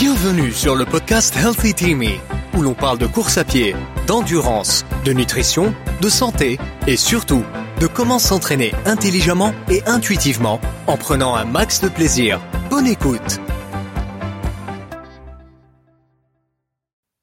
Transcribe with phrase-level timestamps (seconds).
[0.00, 2.18] Bienvenue sur le podcast Healthy Teamy,
[2.58, 3.76] où l'on parle de course à pied,
[4.08, 7.44] d'endurance, de nutrition, de santé et surtout
[7.80, 12.40] de comment s'entraîner intelligemment et intuitivement en prenant un max de plaisir.
[12.70, 13.38] Bonne écoute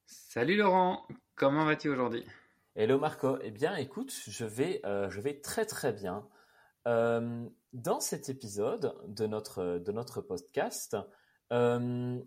[0.06, 2.24] Salut Laurent, comment vas-tu aujourd'hui?
[2.74, 6.26] Hello Marco, eh bien écoute, je vais, euh, je vais très très bien.
[6.88, 7.44] Euh,
[7.74, 10.96] dans cet épisode de notre, de notre podcast,
[11.52, 12.18] euh,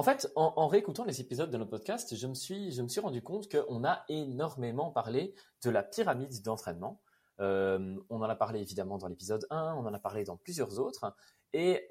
[0.00, 3.84] en fait, en, réécoutant les épisodes de notre podcast, je me suis, rendu compte qu'on
[3.84, 7.02] a énormément parlé de la pyramide d'entraînement.
[7.38, 11.14] on en a parlé évidemment dans l'épisode 1, on en a parlé dans plusieurs autres.
[11.52, 11.86] Et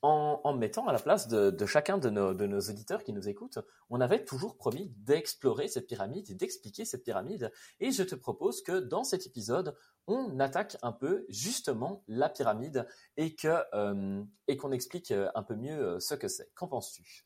[0.00, 3.58] en, mettant à la place de, chacun de nos, auditeurs qui nous écoutent,
[3.90, 7.52] on avait toujours promis d'explorer cette pyramide d'expliquer cette pyramide.
[7.78, 12.86] Et je te propose que dans cet épisode, on attaque un peu justement la pyramide
[13.16, 16.50] et que euh, et qu'on explique un peu mieux euh, ce que c'est.
[16.54, 17.24] Qu'en penses-tu?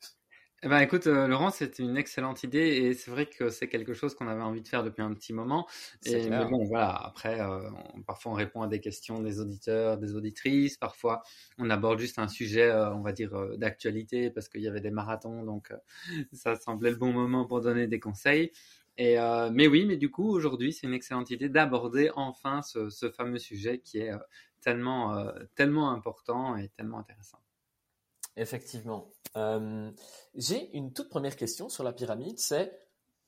[0.63, 3.95] Eh ben, écoute, euh, Laurent, c'est une excellente idée et c'est vrai que c'est quelque
[3.95, 5.67] chose qu'on avait envie de faire depuis un petit moment.
[6.05, 7.67] Et, mais bon, voilà, après, euh,
[8.05, 11.23] parfois on répond à des questions des auditeurs, des auditrices, parfois
[11.57, 14.91] on aborde juste un sujet, euh, on va dire, d'actualité parce qu'il y avait des
[14.91, 15.73] marathons, donc
[16.31, 18.51] ça semblait le bon moment pour donner des conseils.
[18.97, 19.17] Et,
[19.51, 23.79] mais oui, mais du coup, aujourd'hui, c'est une excellente idée d'aborder enfin ce, fameux sujet
[23.79, 24.11] qui est
[24.59, 25.25] tellement,
[25.55, 27.39] tellement important et tellement intéressant.
[28.37, 29.11] Effectivement.
[29.35, 29.91] Euh,
[30.35, 32.71] j'ai une toute première question sur la pyramide, c'est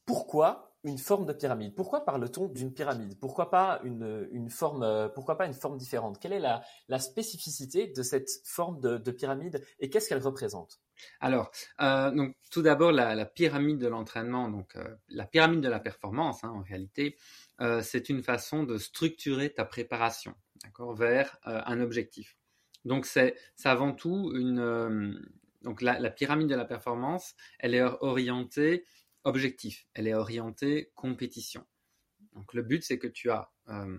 [0.06, 1.76] pourquoi une forme de pyramide?
[1.76, 3.18] Pourquoi parle-t-on d'une pyramide?
[3.20, 6.20] Pourquoi pas une, forme euh, Pourquoi pas une forme différente?
[6.20, 10.82] Quelle est la, spécificité de cette forme de, pyramide et qu'est-ce qu'elle représente?
[11.20, 14.78] Alors, euh, donc tout d'abord la, pyramide de l'entraînement, donc
[15.10, 17.18] la pyramide de la performance, hein, en réalité,
[17.82, 20.36] c'est une façon de structurer ta préparation,
[20.96, 22.38] vers un objectif.
[22.86, 25.14] Donc c'est avant tout une euh,
[25.62, 28.86] donc la, pyramide de la performance, elle est orientée
[29.24, 31.66] objectif, elle est orientée compétition.
[32.34, 33.98] Donc le but c'est que tu as euh,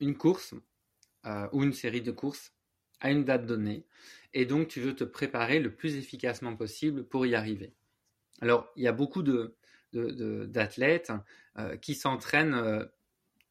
[0.00, 0.54] une course
[1.24, 2.52] euh, ou une série de courses
[3.00, 3.84] à une date donnée
[4.34, 7.74] et donc tu veux te préparer le plus efficacement possible pour y arriver.
[8.40, 9.54] Alors il y a beaucoup de
[9.92, 11.10] d'athlètes
[11.80, 12.86] qui s'entraînent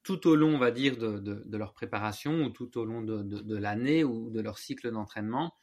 [0.08, 4.06] tout au long, on va dire, de, leur préparation ou tout au long de, l'année
[4.06, 5.54] ou de leur cycle d'entraînement,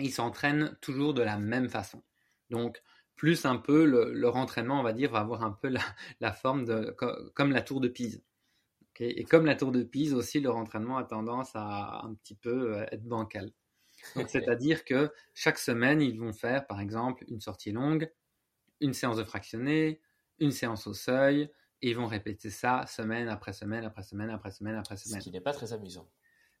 [0.00, 2.02] ils s'entraînent toujours de la même façon.
[2.50, 2.82] Donc,
[3.14, 5.72] plus un peu, leur entraînement, on va dire, va avoir un peu
[6.18, 6.90] la, forme de,
[7.34, 8.20] comme la tour de Pise.
[9.04, 12.74] Et comme la tour de Pise aussi, leur entraînement a tendance à un petit peu
[12.74, 13.50] euh, être bancal.
[14.28, 18.10] c'est-à-dire que chaque semaine, ils vont faire, par exemple, une sortie longue,
[18.80, 20.00] une séance de fractionné,
[20.38, 21.50] une séance au seuil,
[21.82, 25.20] et ils vont répéter ça semaine après semaine, après semaine, après semaine, après semaine.
[25.20, 26.08] Ce qui n'est pas très amusant.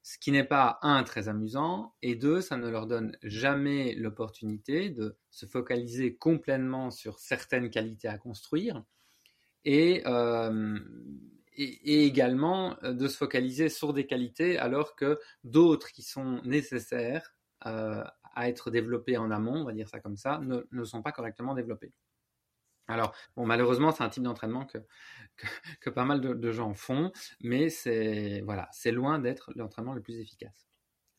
[0.04, 4.90] Ce qui n'est pas, un, très amusant, et deux, ça ne leur donne jamais l'opportunité
[4.90, 8.82] de se focaliser complètement sur certaines qualités à construire,
[9.64, 10.78] et, euh,
[11.56, 17.34] et, également euh, de se focaliser sur des qualités alors que d'autres qui sont nécessaires
[17.66, 18.04] euh,
[18.34, 21.54] à être développées en amont, on va dire ça comme ça, ne, sont pas correctement
[21.54, 21.92] développées.
[22.88, 24.78] Alors, malheureusement, c'est un type d'entraînement que,
[25.80, 30.66] que, pas mal de, gens font, mais c'est voilà, loin d'être l'entraînement le plus efficace.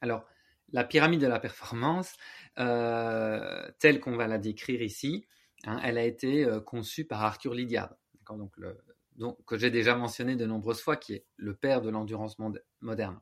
[0.02, 0.26] Alors,
[0.72, 2.16] la pyramide de la performance,
[2.60, 5.26] euh, telle qu'on va la décrire ici,
[5.66, 7.96] hein, elle a été conçue par Arthur Lydiard,
[8.30, 8.78] donc, le,
[9.16, 12.38] donc que j'ai déjà mentionné de nombreuses fois, qui est le père de l'endurance
[12.82, 13.20] moderne.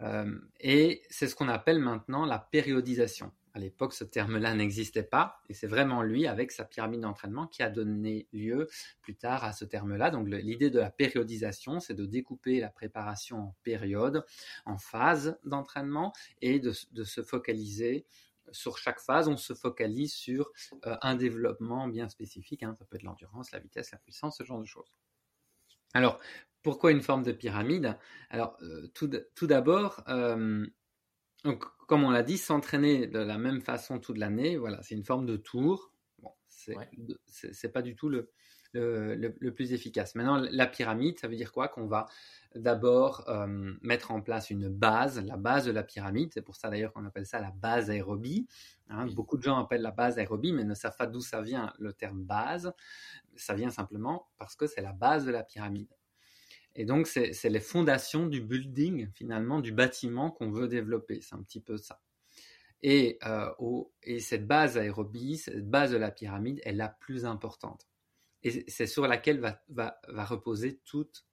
[0.00, 3.32] Euh, et c'est ce qu'on appelle maintenant la périodisation.
[3.54, 7.62] À l'époque, ce terme-là n'existait pas, et c'est vraiment lui, avec sa pyramide d'entraînement, qui
[7.62, 8.68] a donné lieu
[9.02, 10.10] plus tard à ce terme-là.
[10.10, 14.24] Donc l'idée de la périodisation, c'est de découper la préparation en périodes,
[14.64, 18.06] en phases d'entraînement, et de, se focaliser
[18.52, 20.50] sur chaque phase, on se focalise sur
[20.86, 22.62] euh, un développement bien spécifique.
[22.62, 22.74] Hein.
[22.78, 24.92] Ça peut être l'endurance, la vitesse, la puissance, ce genre de choses.
[25.94, 26.20] Alors,
[26.62, 27.98] pourquoi une forme de pyramide?
[28.30, 30.66] Alors, euh, tout, d'abord, euh,
[31.44, 35.04] donc, comme on l'a dit, s'entraîner de la même façon toute l'année, voilà, c'est une
[35.04, 35.92] forme de tour.
[36.18, 38.30] Bon, c'est n'est pas du tout le,
[38.74, 40.14] le, plus efficace.
[40.14, 41.68] Maintenant, la pyramide, ça veut dire quoi?
[41.68, 42.06] Qu'on va
[42.54, 46.30] d'abord euh, mettre en place une base, la base de la pyramide.
[46.32, 48.46] C'est pour ça d'ailleurs qu'on appelle ça la base aérobie.
[48.88, 49.06] Hein.
[49.06, 51.92] Beaucoup de gens appellent la base aérobie, mais ne savent pas d'où ça vient le
[51.92, 52.72] terme base.
[53.36, 55.88] Ça vient simplement parce que c'est la base de la pyramide.
[56.74, 61.20] Et donc, c'est les fondations du building, finalement, du bâtiment qu'on veut développer.
[61.20, 62.00] C'est un petit peu ça.
[62.82, 63.50] Et, euh,
[64.02, 67.86] et cette base aérobie, cette base de la pyramide est la plus importante.
[68.44, 71.26] Et c'est sur laquelle va, va, va, reposer toute.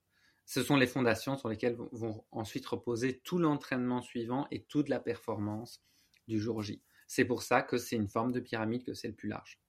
[0.46, 5.00] Ce sont les fondations sur lesquelles vont, ensuite reposer tout l'entraînement suivant et toute la
[5.00, 5.84] performance
[6.28, 6.82] du jour J.
[7.08, 9.60] C'est pour ça que c'est une forme de pyramide que c'est le plus large.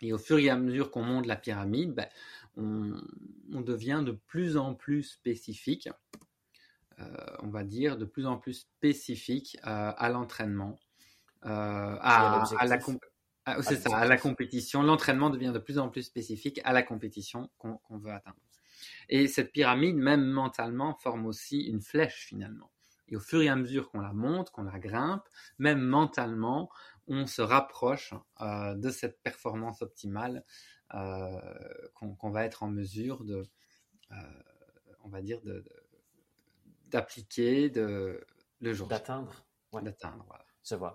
[0.00, 2.08] Et au fur et à mesure qu'on monte la pyramide, ben,
[2.56, 5.88] on, devient de plus en plus spécifique,
[6.98, 7.06] euh,
[7.40, 10.78] on va dire, de plus en plus spécifique euh, à l'entraînement,
[11.44, 12.78] euh, à, la
[13.46, 14.82] à la compétition.
[14.82, 18.36] L'entraînement devient de plus en plus spécifique à la compétition qu'on veut atteindre.
[19.08, 22.70] Et cette pyramide, même mentalement, forme aussi une flèche finalement.
[23.08, 25.28] Et au fur et à mesure qu'on la monte, qu'on la grimpe,
[25.58, 26.70] même mentalement,
[27.06, 30.44] on se rapproche euh, de cette performance optimale
[30.94, 31.40] euh,
[31.94, 33.46] qu'on va être en mesure de,
[34.10, 34.14] euh,
[35.04, 35.40] on va dire,
[36.86, 38.24] d'appliquer de,
[38.60, 38.88] le jour.
[38.88, 39.46] D'atteindre.
[39.72, 40.45] D'atteindre, voilà.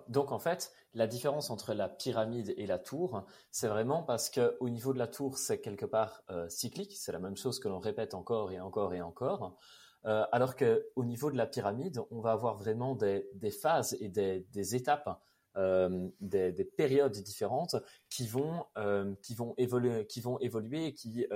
[0.08, 4.56] Donc en fait, la différence entre la pyramide et la tour, c'est vraiment parce que
[4.60, 6.94] au niveau de la tour, c'est quelque part cyclique.
[6.96, 9.56] C'est la même chose que l'on répète encore et encore et encore.
[10.04, 14.74] alors que au niveau de la pyramide, on va avoir vraiment des, phases et des
[14.74, 15.18] étapes
[15.56, 17.76] euh, des, périodes différentes
[18.08, 21.26] qui vont, euh, qui vont évoluer, qui vont évoluer qui,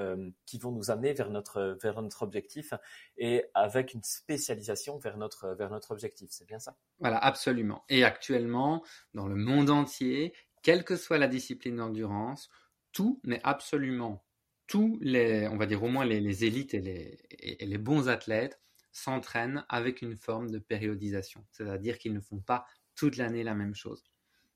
[0.46, 2.72] qui vont nous amener vers notre, vers notre objectif
[3.16, 6.28] et avec une spécialisation vers notre, vers notre objectif.
[6.30, 6.76] C'est bien ça?
[7.00, 7.84] Voilà, absolument.
[7.88, 8.82] Et actuellement,
[9.14, 12.48] dans le monde entier, quelle que soit la discipline d'endurance,
[12.92, 14.26] tout, mais absolument
[14.66, 18.60] tous les, on va dire au moins les, élites et les, et les bons athlètes
[18.92, 22.66] s'entraînent avec une forme de périodisation, c'est-à-dire qu'ils ne font pas
[22.96, 24.04] toute l'année la même chose.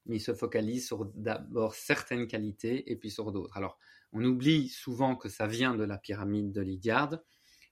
[0.06, 3.56] Mais il se focalise sur d'abord certaines qualités et puis sur d'autres.
[3.56, 3.78] Alors,
[4.12, 7.18] on oublie souvent que ça vient de la pyramide de Lydiard,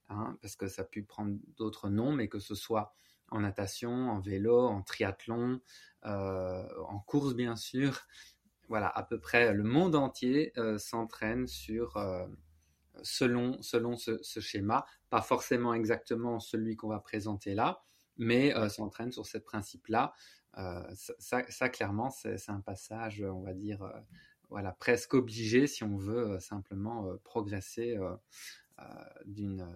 [0.08, 2.94] hein, parce que ça a pu prendre d'autres noms, mais que ce soit
[3.30, 5.60] en natation, en vélo, en triathlon,
[6.06, 8.06] euh, en course bien sûr.
[8.68, 12.26] Voilà, à peu près le monde entier euh, s'entraîne sur euh,
[13.02, 17.82] selon, selon ce, ce, schéma, pas forcément exactement celui qu'on va présenter là,
[18.18, 20.12] mais s'entraîne sur ce principe-là
[20.56, 20.82] euh,
[21.18, 24.00] ça, clairement, c'est un passage, on va dire, euh,
[24.48, 27.98] voilà, presque obligé si on veut euh, simplement progresser
[29.26, 29.68] d'une,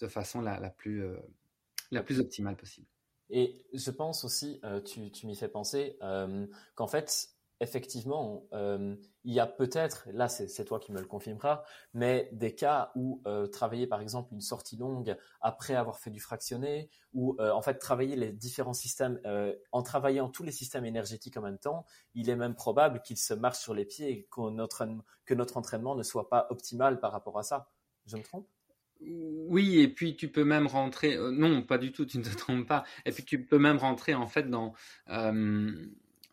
[0.00, 1.04] de, façon la, la plus,
[1.90, 2.86] la plus optimale possible.
[3.30, 5.98] Et je pense aussi, tu, tu m'y fais penser,
[6.74, 7.30] qu'en fait,
[7.60, 11.62] effectivement, euh, il y a peut-être, là c'est toi qui me le confirmeras,
[11.94, 16.20] mais des cas où euh, travailler par exemple une sortie longue après avoir fait du
[16.20, 19.20] fractionné, ou euh, en fait travailler les différents systèmes,
[19.72, 23.34] en travaillant tous les systèmes énergétiques en même temps, il est même probable qu'il se
[23.34, 24.86] marche sur les pieds et que notre,
[25.24, 27.70] que notre entraînement ne soit pas optimal par rapport à ça.
[28.06, 28.48] Je me trompe?
[29.00, 31.18] Oui, et puis tu peux même rentrer.
[31.32, 32.84] non, pas du tout, tu ne te trompes pas.
[33.04, 34.72] Et puis tu peux même rentrer en fait dans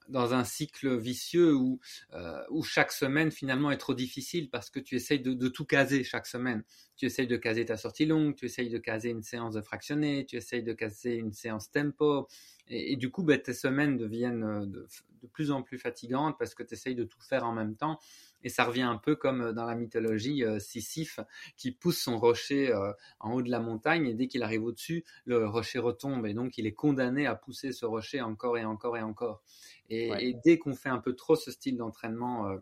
[0.09, 1.79] dans un cycle vicieux où,
[2.13, 6.03] euh, où chaque semaine finalement est trop difficile parce que tu essayes de, tout caser
[6.03, 6.63] chaque semaine.
[6.95, 10.25] Tu essayes de caser ta sortie longue, tu essayes de caser une séance de fractionné,
[10.25, 12.27] tu essayes de caser une séance tempo.
[12.67, 14.87] Et, du coup, ben, tes semaines deviennent euh, de,
[15.21, 17.99] de, plus en plus fatigantes parce que tu essayes de tout faire en même temps.
[18.43, 21.19] Et ça revient un peu comme euh, dans la mythologie euh, Sisyphe
[21.57, 25.03] qui pousse son rocher euh, en haut de la montagne et dès qu'il arrive au-dessus,
[25.25, 28.97] le rocher retombe et donc il est condamné à pousser ce rocher encore et encore
[28.97, 29.41] et encore.
[29.89, 32.57] Et, dès qu'on fait un peu trop ce style d'entraînement,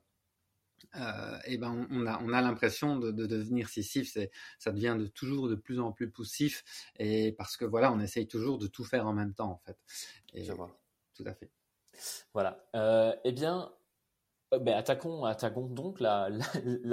[0.96, 4.18] euh, et ben on, a, on a l'impression de, de, devenir Sisyphe,
[4.60, 6.64] ça devient de toujours de plus en plus poussif
[6.98, 9.78] et parce que voilà, on essaye toujours de tout faire en même temps en fait.
[10.34, 10.78] Et, Je vois.
[11.16, 11.50] Tout à fait.
[12.34, 12.66] Voilà.
[12.76, 13.72] Euh, eh bien,
[14.60, 16.30] ben, attaquons, donc la,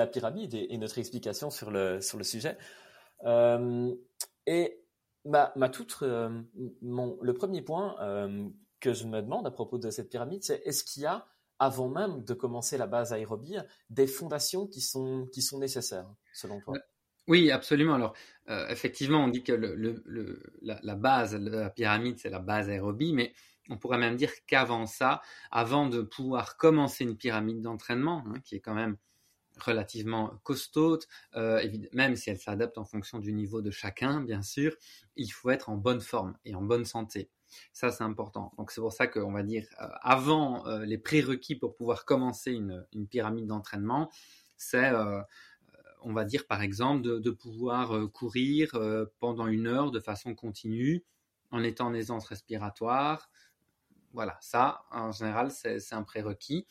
[0.07, 2.57] pyramide et, notre explication sur le, sujet.
[3.25, 3.93] Euh,
[4.47, 4.81] et
[5.25, 6.41] ma, toute, euh,
[6.81, 7.97] le premier point
[8.81, 11.27] que je me demande à propos de cette pyramide, c'est est-ce qu'il y a,
[11.59, 13.57] avant même de commencer la base aérobie,
[13.91, 16.75] des fondations qui sont, qui sont nécessaires, selon toi?
[17.27, 17.95] Oui, absolument.
[17.95, 18.15] Alors,
[18.69, 19.53] effectivement, on dit que
[20.63, 23.35] la, base la pyramide, c'est la base aérobie, mais
[23.69, 25.21] on pourrait même dire qu'avant ça,
[25.51, 28.97] avant de pouvoir commencer une pyramide d'entraînement, hein, qui est quand même
[29.59, 31.01] relativement costaud,
[31.35, 34.75] euh, même si elle s'adapte en fonction du niveau de chacun, bien sûr,
[35.17, 37.29] il faut être en bonne forme et en bonne santé.
[37.73, 38.53] Ça, c'est important.
[38.59, 42.53] Donc, c'est pour ça qu'on va dire, euh, avant euh, les prérequis pour pouvoir commencer
[42.53, 44.11] une, pyramide d'entraînement,
[44.57, 44.93] c'est,
[46.03, 48.73] on va dire, par exemple, de pouvoir courir
[49.21, 51.05] pendant une heure de façon continue
[51.53, 53.31] en étant en aisance respiratoire,
[54.19, 56.67] voilà, ça, en général, c'est un prérequis.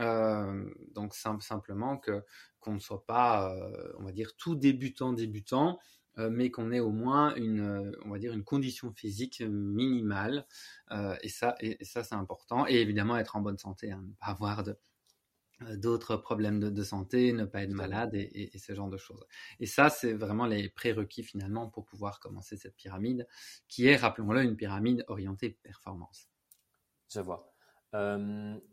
[0.00, 2.22] Euh, donc simplement que
[2.60, 5.78] qu'on ne soit pas, euh, on va dire, tout débutant débutant,
[6.18, 10.46] euh, mais qu'on ait au moins une, on va dire, une condition physique minimale.
[11.22, 12.66] et ça, et, ça c'est important.
[12.68, 14.76] Et évidemment être en bonne santé, hein, ne pas avoir de
[15.76, 19.24] d'autres problèmes de, santé, ne pas être malade et, et, ce genre de choses.
[19.58, 23.26] Et ça, c'est vraiment les prérequis finalement pour pouvoir commencer cette pyramide,
[23.68, 26.29] qui est, rappelons-le, une pyramide orientée performance.
[27.12, 27.52] Je vois.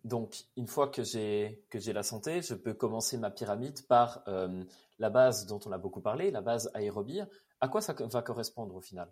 [0.04, 4.24] donc, une fois que j'ai que j'ai la santé, je peux commencer ma pyramide par
[5.00, 7.22] la base dont on a beaucoup parlé, la base aérobie.
[7.60, 9.12] À quoi ça va correspondre au final?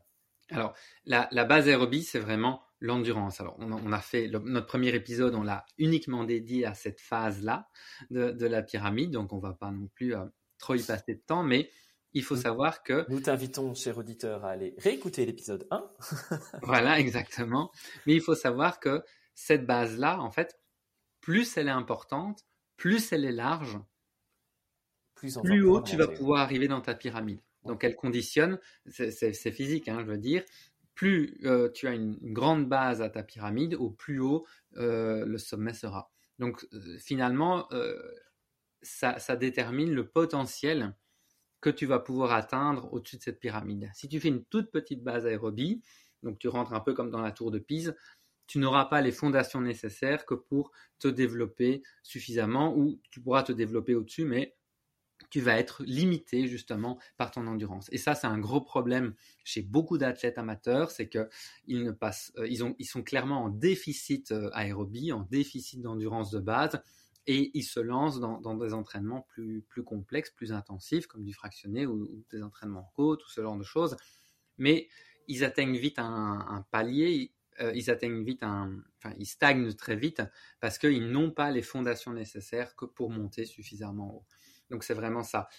[0.52, 0.74] Alors,
[1.06, 3.42] la, base aérobie, c'est vraiment l'endurance.
[3.42, 7.68] Alors, on, a fait notre premier épisode, on l'a uniquement dédié à cette phase-là
[8.12, 10.26] de, la pyramide, donc on ne va pas non plus euh,
[10.60, 11.70] trop y passer de temps, mais
[12.16, 13.06] il faut savoir que...
[13.10, 15.92] Nous t'invitons, cher auditeur, à aller réécouter l'épisode 1.
[16.64, 17.72] voilà, exactement.
[18.08, 19.04] Mais il faut savoir que
[19.36, 20.58] cette base-là, en fait,
[21.20, 22.46] plus elle est importante,
[22.78, 23.78] plus elle est large,
[25.14, 27.42] plus, plus haut tu vas pouvoir arriver dans ta pyramide.
[27.66, 30.44] Donc elle conditionne, c'est physique, hein, je veux dire,
[30.94, 34.46] plus euh, tu as une, grande base à ta pyramide, au plus haut
[34.78, 36.12] euh, le sommet sera.
[36.40, 37.68] Donc euh, finalement,
[38.82, 40.96] ça, détermine le potentiel
[41.62, 43.90] que tu vas pouvoir atteindre au-dessus de cette pyramide.
[43.94, 45.82] Si tu fais une toute petite base aérobie,
[46.24, 47.96] donc tu rentres un peu comme dans la tour de Pise,
[48.48, 53.52] tu n'auras pas les fondations nécessaires que pour te développer suffisamment, ou tu pourras te
[53.52, 54.56] développer au-dessus, mais
[55.30, 57.90] tu vas être limité justement par ton endurance.
[57.92, 61.26] Et ça, c'est un gros problème chez beaucoup d'athlètes amateurs, c'est euh,
[61.68, 66.82] ils, ont, ils sont clairement en déficit euh, aérobie, en déficit d'endurance de base,
[67.28, 72.24] et ils se lancent dans, des entraînements plus, complexes, plus intensifs, comme du fractionné ou,
[72.32, 73.98] des entraînements côte ou ce genre de choses.
[74.58, 74.88] Mais
[75.28, 80.22] ils atteignent vite un, palier, euh, ils atteignent vite un, enfin, ils stagnent très vite
[80.60, 84.26] parce qu'ils n'ont pas les fondations nécessaires que pour monter suffisamment haut.
[84.70, 85.50] Donc c'est vraiment ça.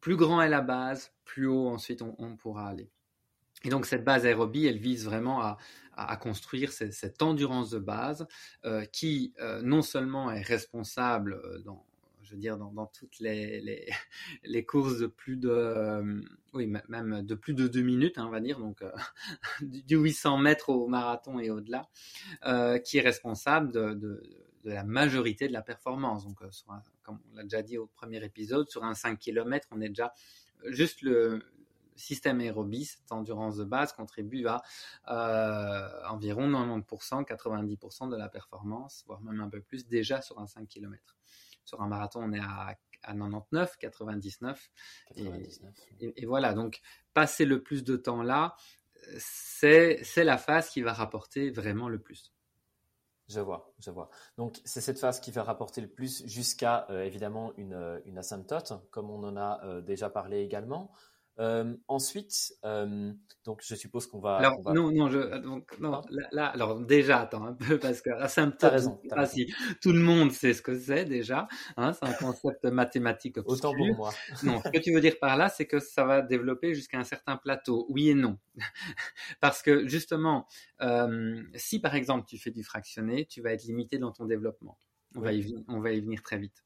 [0.00, 2.90] Plus grand est la base, plus haut ensuite on, pourra aller.
[3.64, 5.42] Et donc cette base aérobie, elle vise vraiment
[5.96, 8.26] à, construire cette, endurance de base
[8.64, 11.86] euh, qui euh, non seulement est responsable euh, dans,
[12.22, 13.60] je veux dire, dans, toutes les,
[14.44, 18.40] les, courses de plus de, oui, même de plus de deux minutes, hein, on va
[18.40, 18.82] dire, donc
[19.62, 21.88] du 800 mètres au marathon et au-delà,
[22.80, 24.20] qui est responsable de,
[24.64, 26.24] de la majorité de la performance.
[26.24, 26.48] Donc, euh,
[27.02, 30.12] comme on l'a déjà dit au premier épisode, sur un 5 km, on est déjà
[30.66, 31.42] juste le
[31.96, 34.62] système aérobie, cette endurance de base contribue à
[35.08, 40.46] euh, environ 90%, 90% de la performance, voire même un peu plus déjà sur un
[40.46, 41.16] 5 km.
[41.64, 44.70] Sur un marathon, on est à, 99, 99.
[45.16, 46.80] Et, voilà, donc
[47.12, 48.56] passer le plus de temps là,
[49.18, 52.34] c'est la phase qui va rapporter vraiment le plus.
[53.28, 54.10] Je vois, je vois.
[54.36, 58.18] Donc c'est cette phase qui va rapporter le plus jusqu'à euh, évidemment une, euh, une,
[58.18, 60.92] asymptote, comme on en a euh, déjà parlé également.
[61.40, 63.12] Euh, ensuite, euh,
[63.44, 66.00] donc je suppose qu'on va, alors, Non, non, je, donc, non
[66.30, 70.30] là, alors déjà, attends un peu, parce que asymptote, raison, pas si tout le monde
[70.30, 73.70] sait ce que c'est déjà, hein, c'est un concept mathématique obscur.
[73.70, 74.12] Autant pour moi.
[74.44, 77.04] non, ce que tu veux dire par là, c'est que ça va développer jusqu'à un
[77.04, 77.86] certain plateau.
[77.88, 78.38] Oui et non.
[79.40, 80.46] parce que justement,
[80.82, 84.78] euh, si par exemple tu fais du fractionné, tu vas être limité dans ton développement.
[85.14, 86.64] On, va y, on va y venir très vite.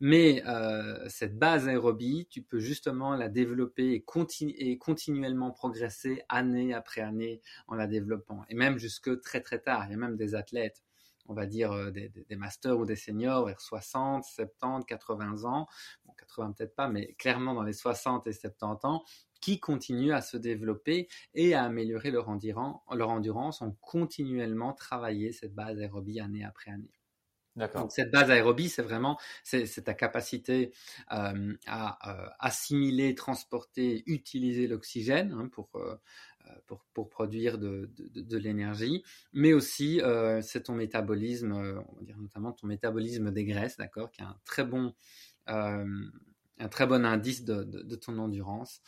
[0.00, 6.72] Mais euh, cette base aérobie, tu peux justement la développer et, et, continuellement progresser année
[6.72, 8.44] après année en la développant.
[8.48, 9.84] Et même jusque très très tard.
[9.86, 10.82] Il y a même des athlètes,
[11.26, 15.66] on va dire euh, des, des, masters ou des seniors vers 60, 70, 80 ans.
[16.06, 19.04] Bon, 80 peut-être pas, mais clairement dans les 60 et 70 ans,
[19.40, 25.32] qui continuent à se développer et à améliorer leur, endurance, leur endurance en continuellement travailler
[25.32, 26.99] cette base aérobie année après année.
[27.88, 30.72] Cette base aérobie, c'est vraiment c'est, ta capacité
[31.12, 35.96] euh, à euh, assimiler, transporter, utiliser l'oxygène hein, pour, euh,
[36.66, 39.02] pour, pour produire de, de, l'énergie,
[39.32, 40.00] mais aussi
[40.42, 44.38] c'est ton métabolisme, on va dire notamment ton métabolisme des graisses, d'accord, qui a un
[44.44, 44.94] très bon
[45.46, 48.82] un très bon indice de, de ton endurance.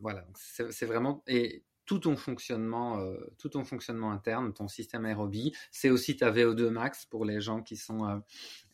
[0.00, 5.04] voilà, c'est, c'est vraiment et tout ton fonctionnement, euh, tout ton fonctionnement interne, ton système
[5.04, 5.52] aérobie.
[5.70, 8.16] C'est aussi ta VO2 max pour les gens qui sont euh,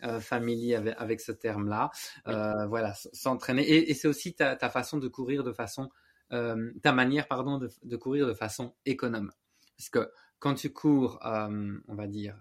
[0.05, 1.91] euh, familiers avec, ce terme-là.
[2.25, 3.69] voilà, s'entraîner.
[3.69, 5.91] Et, c'est aussi ta, façon de courir de façon,
[6.31, 9.33] ta manière, pardon, de, courir de façon économe.
[9.77, 10.09] Parce que
[10.39, 12.41] quand tu cours, on va dire,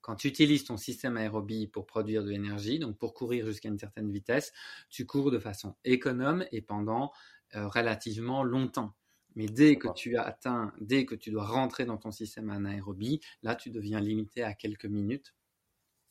[0.00, 3.80] quand tu utilises ton système aérobie pour produire de l'énergie, donc pour courir jusqu'à une
[3.80, 4.52] certaine vitesse,
[4.90, 7.10] tu cours de façon économe et pendant
[7.52, 8.94] relativement longtemps.
[9.34, 13.20] Mais dès que tu as atteint, dès que tu dois rentrer dans ton système anaérobie,
[13.42, 15.34] là, tu deviens limité à quelques minutes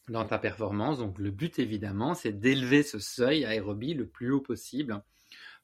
[0.10, 0.98] dans ta performance.
[0.98, 5.02] Donc, le but, évidemment, c'est d'élever ce seuil aérobie le plus haut possible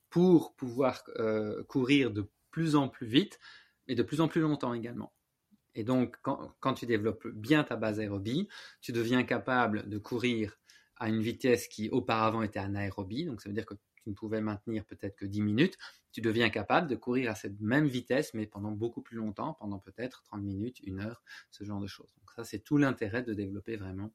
[0.10, 3.40] pour pouvoir euh, courir de plus en plus vite
[3.88, 5.14] et de plus en plus longtemps également.
[5.76, 8.48] Et donc, quand, quand tu développes bien ta base aérobie,
[8.82, 10.58] tu deviens capable de courir
[10.96, 13.26] à une vitesse qui auparavant était anaérobie.
[13.26, 13.76] Donc, ça veut dire que
[14.14, 15.78] pouvais maintenir peut-être que 10 minutes,
[16.12, 19.80] tu deviens capable de courir à cette même vitesse, mais pendant beaucoup plus longtemps, pendant
[19.80, 22.14] peut-être 30 minutes, une heure, ce genre de choses.
[22.20, 24.12] Donc ça, c'est tout l'intérêt de développer vraiment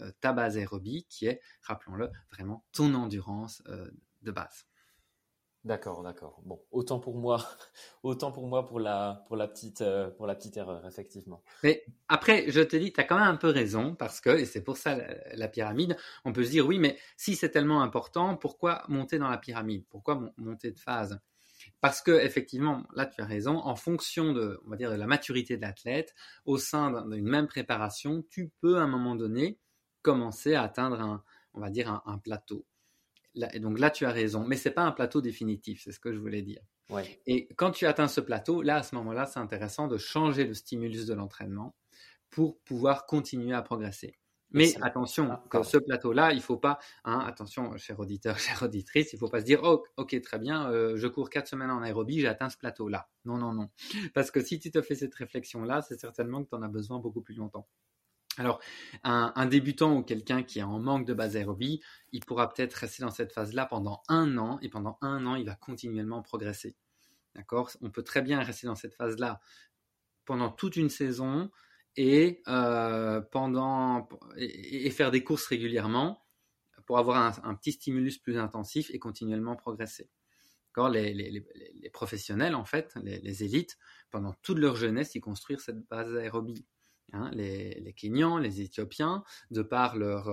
[0.00, 3.90] euh, ta base aérobie, qui est, rappelons-le, vraiment ton endurance euh,
[4.22, 4.66] de base.
[5.64, 6.40] D'accord, d'accord.
[6.44, 7.38] Bon, autant pour moi,
[8.02, 11.44] autant pour moi pour la, pour la petite, euh, pour la petite erreur, effectivement.
[11.62, 14.44] Mais après, je te dis, tu as quand même un peu raison parce que, et
[14.44, 14.98] c'est pour ça
[15.32, 19.28] la, pyramide, on peut se dire oui, mais si c'est tellement important, pourquoi monter dans
[19.28, 19.84] la pyramide?
[19.88, 21.20] Pourquoi monter de phase?
[21.80, 23.58] Parce que effectivement, là tu as raison.
[23.58, 26.12] En fonction de, la maturité de l'athlète,
[26.44, 29.60] au sein d'une même préparation, tu peux à un moment donné
[30.02, 31.22] commencer à atteindre un,
[31.54, 32.66] on va dire, un plateau
[33.52, 36.12] et donc là, tu as raison, mais c'est pas un plateau définitif, c'est ce que
[36.12, 36.62] je voulais dire.
[37.26, 40.54] Et quand tu atteins ce plateau, là, à ce moment-là, c'est intéressant de changer le
[40.54, 41.74] stimulus de l'entraînement
[42.30, 44.18] pour pouvoir continuer à progresser.
[44.54, 49.12] Mais attention, ah, que ce plateau-là, il faut pas, hein, attention, cher auditeur, chère auditrice,
[49.14, 51.80] il faut pas se dire, oh, ok, très bien, euh, je cours quatre semaines en
[51.80, 53.08] aérobie, j'ai atteint ce plateau-là.
[53.24, 53.70] Non, non, non.
[54.14, 56.98] Parce que si tu te fais cette réflexion-là, c'est certainement que tu en as besoin
[56.98, 57.66] beaucoup plus longtemps.
[58.38, 58.60] Alors,
[59.04, 63.02] un, débutant ou quelqu'un qui est en manque de base aérobie, il pourra peut-être rester
[63.02, 66.76] dans cette phase-là pendant un an, et pendant un an, il va continuellement progresser.
[67.34, 67.70] D'accord?
[67.82, 69.40] On peut très bien rester dans cette phase-là
[70.24, 71.50] pendant toute une saison
[71.96, 73.22] et, euh,
[74.90, 76.24] faire des courses régulièrement
[76.86, 80.10] pour avoir un, petit stimulus plus intensif et continuellement progresser.
[80.90, 83.78] Les, les, professionnels, en fait, les, élites,
[84.10, 86.64] pendant toute leur jeunesse, ils construisent cette base aérobie.
[87.12, 90.28] Hein, les, Kenyans, les Éthiopiens, de par leur,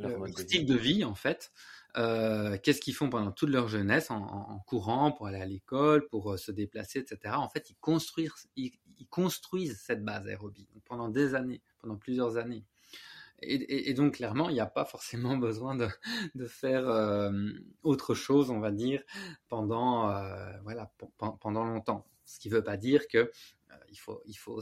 [0.00, 1.50] euh, style de vie, en fait,
[1.96, 6.32] euh, qu'est-ce qu'ils font pendant toute leur jeunesse en, courant pour aller à l'école, pour
[6.32, 7.34] euh, se déplacer, etc.
[7.36, 8.72] En fait, ils construisent, ils,
[9.10, 12.64] construisent cette base aérobie pendant des années, pendant plusieurs années.
[13.40, 17.30] Et, donc, clairement, il n'y a pas forcément besoin de, faire
[17.84, 19.02] autre chose, on va dire,
[19.48, 20.12] pendant,
[20.62, 20.92] voilà,
[21.40, 22.04] pendant longtemps.
[22.24, 23.30] Ce qui ne veut pas dire que
[23.88, 24.60] il faut, il faut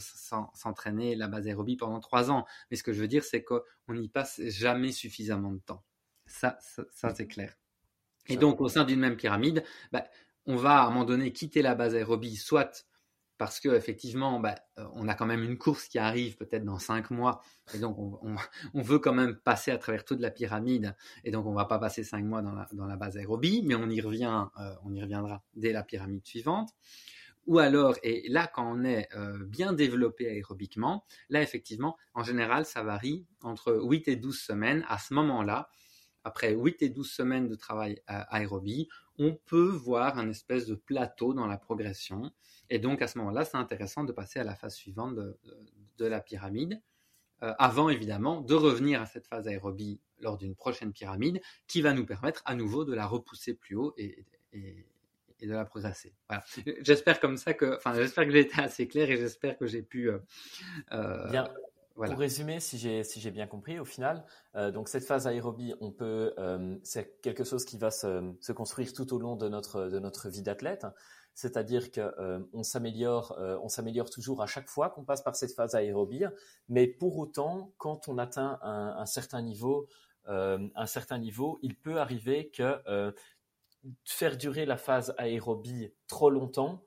[0.55, 2.45] s'entraîner la base aérobie pendant trois ans.
[2.71, 5.85] Mais ce que je veux dire, c'est qu'on n'y passe jamais suffisamment de temps.
[6.27, 7.57] Ça, ça, c'est clair.
[8.29, 10.05] Et donc, au sein d'une même pyramide, bah,
[10.47, 12.87] on va à un moment donné quitter la base aérobie, soit
[13.39, 16.79] parce que effectivement, bah, euh, on a quand même une course qui arrive peut-être dans
[16.79, 17.43] cinq mois,
[17.75, 21.53] et donc on, veut quand même passer à travers toute la pyramide, et donc on
[21.53, 24.47] va pas passer cinq mois dans la, dans la base aérobie, mais on y revient,
[24.59, 26.71] euh, on y reviendra dès la pyramide suivante.
[27.47, 32.67] Ou alors, et là, quand on est euh, bien développé aérobiquement, là, effectivement, en général,
[32.67, 34.85] ça varie entre 8 et 12 semaines.
[34.89, 35.69] À ce moment-là,
[36.25, 41.35] après 8 et 12 semaines de travail aérobie, on peut voir un espèce de plateau
[41.35, 42.33] dans la progression.
[42.69, 46.21] Et donc, à ce moment-là, c'est intéressant de passer à la phase suivante de, la
[46.21, 46.83] pyramide.
[47.43, 51.93] Euh, avant évidemment de revenir à cette phase aérobie lors d'une prochaine pyramide qui va
[51.93, 54.25] nous permettre à nouveau de la repousser plus haut et
[55.45, 56.15] de la progresser.
[56.29, 56.45] Voilà.
[56.81, 59.83] J'espère comme ça que, enfin, j'espère que j'ai été assez clair et j'espère que j'ai
[59.83, 60.11] pu.
[60.11, 60.19] Euh,
[60.93, 61.49] euh, bien.
[61.95, 62.13] Voilà.
[62.13, 65.75] Pour résumer, si j'ai si j'ai bien compris, au final, euh, donc cette phase aérobie,
[65.81, 66.35] on peut,
[66.83, 70.29] c'est quelque chose qui va se, se, construire tout au long de notre de notre
[70.29, 70.87] vie d'athlète.
[71.33, 72.13] C'est-à-dire que
[72.53, 76.25] on s'améliore, on s'améliore toujours à chaque fois qu'on passe par cette phase aérobie.
[76.69, 79.89] Mais pour autant, quand on atteint un, un certain niveau,
[80.27, 82.79] un certain niveau, il peut arriver que
[84.05, 86.85] faire durer la phase aérobie trop longtemps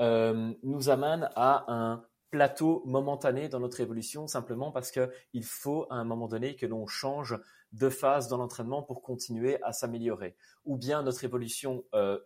[0.00, 5.96] euh, nous amène à un plateau momentané dans notre évolution, simplement parce qu'il faut à
[5.96, 7.38] un moment donné que l'on change
[7.72, 10.34] de phase dans l'entraînement pour continuer à s'améliorer.
[10.64, 12.18] Ou bien notre évolution euh,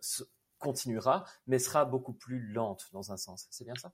[0.59, 3.47] continuera, mais sera beaucoup plus lente dans un sens.
[3.51, 3.91] C'est bien ça?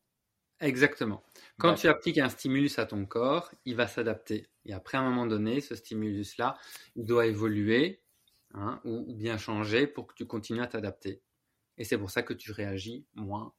[0.60, 1.24] Exactement.
[1.58, 4.48] Quand tu appliques un stimulus à ton corps, il va s'adapter.
[4.66, 6.58] Et après, à un moment donné, ce stimulus-là,
[6.96, 8.03] il doit évoluer
[8.56, 11.24] Hein, ou, bien changer pour que tu continues à t'adapter.
[11.78, 13.52] Et c'est pour ça que tu réagis moins.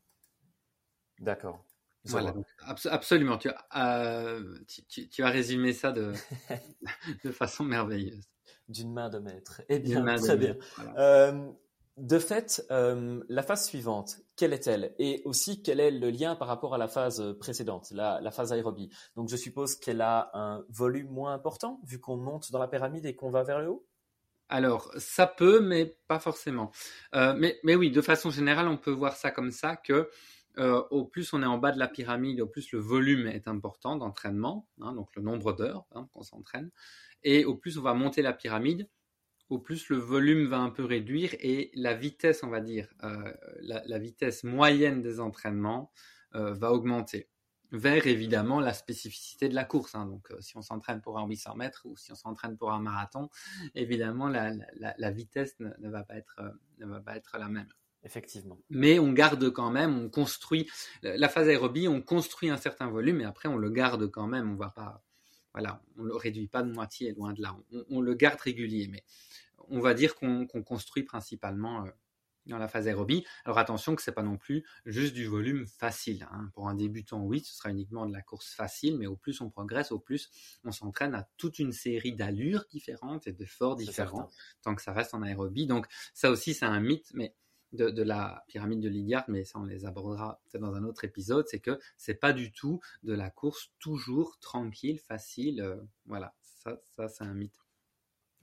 [1.19, 1.65] D'accord.
[2.05, 3.39] Voilà, absolument.
[3.39, 6.13] Tu as, euh, tu, as résumé ça de,
[7.25, 8.29] de façon merveilleuse.
[8.69, 9.63] D'une main de maître.
[9.69, 10.57] Eh bien, très bien.
[10.97, 11.51] Euh,
[11.97, 14.95] de fait, euh, la phase suivante, quelle est-elle?
[14.99, 18.53] Et aussi, quel est le lien par rapport à la phase précédente, la, la phase
[18.53, 18.91] aérobie?
[19.17, 23.07] Donc, je suppose qu'elle a un volume moins important, vu qu'on monte dans la pyramide
[23.07, 23.87] et qu'on va vers le haut?
[24.49, 26.71] Alors, ça peut, mais pas forcément.
[27.15, 30.11] Euh, mais, oui, de façon générale, on peut voir ça comme ça que
[30.59, 33.49] euh, au plus on est en bas de la pyramide, au plus le volume est
[33.49, 36.71] important d'entraînement, hein, donc le nombre d'heures hein, qu'on s'entraîne,
[37.25, 38.89] et au plus on va monter la pyramide,
[39.49, 43.33] au plus le volume va un peu réduire et la vitesse, on va dire, euh,
[43.61, 45.91] la, vitesse moyenne des entraînements
[46.33, 47.29] va augmenter.
[47.75, 49.95] Vers évidemment la spécificité de la course.
[49.95, 50.07] Hein.
[50.07, 53.29] Donc, si on s'entraîne pour un 800 mètres ou si on s'entraîne pour un marathon,
[53.75, 56.41] évidemment, la, vitesse ne, va pas être,
[56.79, 57.69] ne va pas être la même.
[58.05, 58.59] Effectivement.
[58.69, 60.69] Mais on garde quand même, on construit
[61.03, 64.53] la phase aérobie, on construit un certain volume et après on le garde quand même.
[64.53, 65.03] On va pas,
[65.55, 67.57] voilà, on le réduit pas de moitié, loin de là.
[67.89, 69.03] On, le garde régulier, mais
[69.69, 71.91] on va dire qu'on construit principalement euh,
[72.47, 73.25] dans la phase aérobie.
[73.45, 76.27] Alors attention que c'est pas non plus juste du volume facile.
[76.31, 76.51] Hein.
[76.55, 79.51] Pour un débutant, oui, ce sera uniquement de la course facile, mais au plus on
[79.51, 80.31] progresse, au plus
[80.65, 84.31] on s'entraîne à toute une série d'allures différentes et d'efforts différents,
[84.63, 85.67] tant que ça reste en aérobie.
[85.67, 87.35] Donc ça aussi c'est un mythe, mais
[87.73, 91.47] de, la pyramide de Lydiard, mais ça on les abordera peut-être dans un autre épisode,
[91.49, 95.61] c'est que c'est pas du tout de la course toujours tranquille, facile.
[95.61, 95.77] Euh,
[96.07, 97.64] voilà, ça, ça c'est un mythe.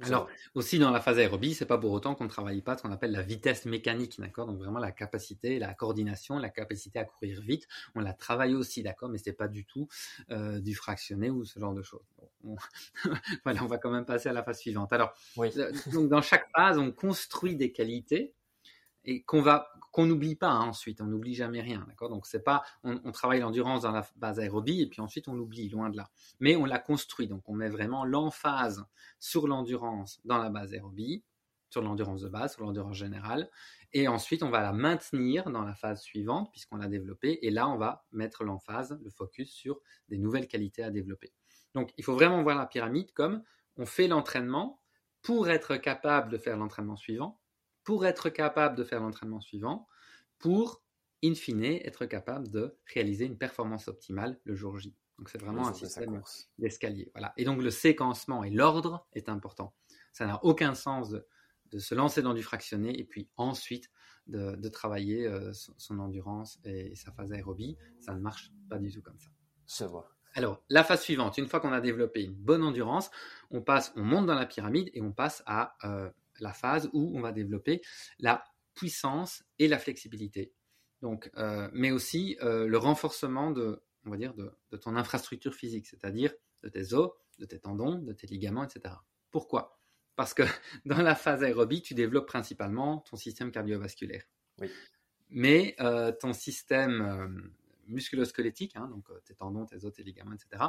[0.04, 2.84] Alors, aussi dans la phase aérobie, c'est pas pour autant qu'on ne travaille pas ce
[2.84, 4.48] qu'on appelle la vitesse mécanique, d'accord?
[4.48, 8.84] Donc vraiment la capacité, la coordination, la capacité à courir vite, on la travaille aussi,
[8.84, 9.10] d'accord?
[9.10, 9.88] Mais c'est pas du tout
[10.32, 12.02] euh, du fractionné ou ce genre de choses.
[13.44, 14.92] voilà, on va quand même passer à la phase suivante.
[14.94, 18.34] Alors, euh, donc dans chaque phase, on construit des qualités
[19.06, 22.10] et qu'on va qu'on n'oublie pas hein, ensuite, on n'oublie jamais rien, d'accord?
[22.10, 25.70] Donc c'est pas on, travaille l'endurance dans la base aérobie et puis ensuite on l'oublie
[25.70, 26.10] loin de là,
[26.40, 28.86] mais on la construit, donc on met vraiment l'emphase
[29.20, 31.24] sur l'endurance dans la base aérobie,
[31.70, 33.50] sur l'endurance de base, sur l'endurance générale,
[33.92, 37.68] et ensuite on va la maintenir dans la phase suivante puisqu'on l'a développée, et là
[37.68, 41.34] on va mettre l'emphase, le focus sur des nouvelles qualités à développer.
[41.76, 43.44] Donc il faut vraiment voir la pyramide comme
[43.76, 44.82] on fait l'entraînement
[45.22, 47.41] pour être capable de faire l'entraînement suivant
[47.84, 49.88] pour être capable de faire l'entraînement suivant,
[50.40, 50.84] pour,
[51.24, 54.96] in fine, être capable de réaliser une performance optimale le jour J.
[55.18, 56.20] Donc c'est vraiment un système
[56.58, 57.12] d'escalier.
[57.14, 57.32] Voilà.
[57.38, 59.76] Et donc le séquencement et l'ordre est important.
[60.14, 61.26] Ça n'a aucun sens de,
[61.78, 63.90] se lancer dans du fractionné et puis ensuite
[64.28, 67.78] de, travailler euh, son, endurance et, sa phase aérobie.
[68.00, 69.30] Ça ne marche pas du tout comme ça.
[69.68, 70.10] Se voit.
[70.34, 73.12] Alors, la phase suivante, une fois qu'on a développé une bonne endurance,
[73.52, 76.10] on passe, on monte dans la pyramide et on passe à euh,
[76.42, 77.82] la phase où on va développer
[78.20, 80.54] la puissance et la flexibilité.
[81.02, 85.88] Donc, euh, mais aussi euh, le renforcement de, on va dire, de, ton infrastructure physique,
[85.88, 88.96] c'est-à-dire de tes os, de tes tendons, de tes ligaments, etc.
[89.32, 89.80] Pourquoi?
[90.16, 90.44] Parce que
[90.86, 94.26] dans la phase aérobie, tu développes principalement ton système cardiovasculaire.
[95.30, 97.52] Mais euh, ton système
[97.88, 100.64] musculosquelettique, hein, donc tes tendons, tes os, tes ligaments, etc.,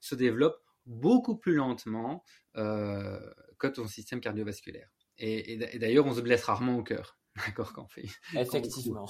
[0.00, 4.88] se développe beaucoup plus lentement que ton système cardiovasculaire.
[5.18, 7.18] Et, d'ailleurs, on se blesse rarement au cœur.
[7.46, 8.06] D'accord, quand on fait.
[8.34, 9.08] Effectivement.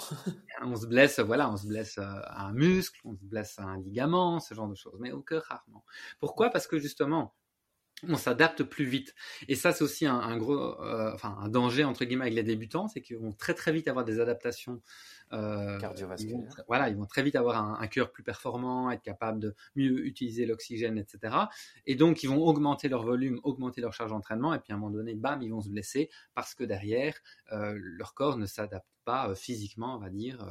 [0.62, 3.78] on se blesse, voilà, on se blesse à un muscle, on se blesse à un
[3.78, 5.84] ligament, ce genre de choses, mais au cœur rarement.
[6.20, 6.50] Pourquoi?
[6.50, 7.34] Parce que justement,
[8.06, 9.14] on s'adapte plus vite.
[9.48, 12.88] Et ça, c'est aussi un, gros, euh, enfin, un danger entre guillemets avec les débutants,
[12.88, 14.80] c'est qu'ils vont très très vite avoir des adaptations
[15.32, 16.48] euh, cardiovasculaires.
[16.68, 20.46] voilà, ils vont très vite avoir un, cœur plus performant, être capable de mieux utiliser
[20.46, 21.34] l'oxygène, etc.
[21.86, 24.78] Et donc, ils vont augmenter leur volume, augmenter leur charge d'entraînement, et puis à un
[24.78, 27.14] moment donné, bam, ils vont se blesser parce que derrière,
[27.52, 30.46] euh, leur corps ne s'adapte pas physiquement, on va dire,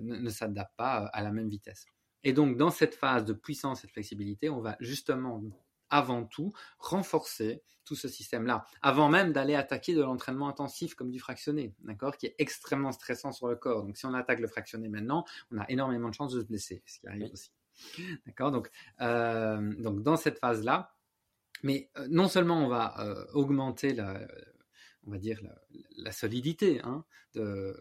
[0.00, 1.86] ne, ne s'adapte pas à la même vitesse.
[2.24, 5.42] Et donc, dans cette phase de puissance et de flexibilité, on va justement
[5.90, 11.18] avant tout renforcer tout ce système-là, avant même d'aller attaquer de l'entraînement intensif comme du
[11.18, 13.82] fractionné, d'accord, qui est extrêmement stressant sur le corps.
[13.82, 16.82] Donc si on attaque le fractionné maintenant, on a énormément de chances de se blesser,
[16.86, 17.50] ce qui arrive aussi.
[18.26, 20.94] D'accord donc, euh, donc dans cette phase-là,
[21.62, 24.20] mais euh, non seulement on va euh, augmenter la,
[25.06, 25.40] on va dire
[25.96, 27.74] la, solidité hein, de,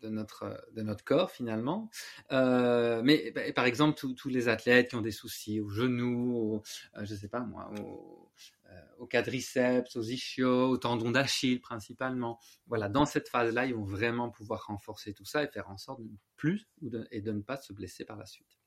[0.00, 1.90] de notre, de notre corps finalement.
[2.32, 6.62] Euh, mais bah, par exemple, tous les athlètes qui ont des soucis aux genoux,
[6.94, 8.30] je euh, je sais pas moi, aux,
[8.70, 12.38] euh, quadriceps, aux ischios, aux tendons d'Achille principalement.
[12.66, 16.02] Voilà, dans cette phase-là, ils vont vraiment pouvoir renforcer tout ça et faire en sorte
[16.02, 16.68] de plus
[17.10, 18.58] et de ne pas se blesser par la suite.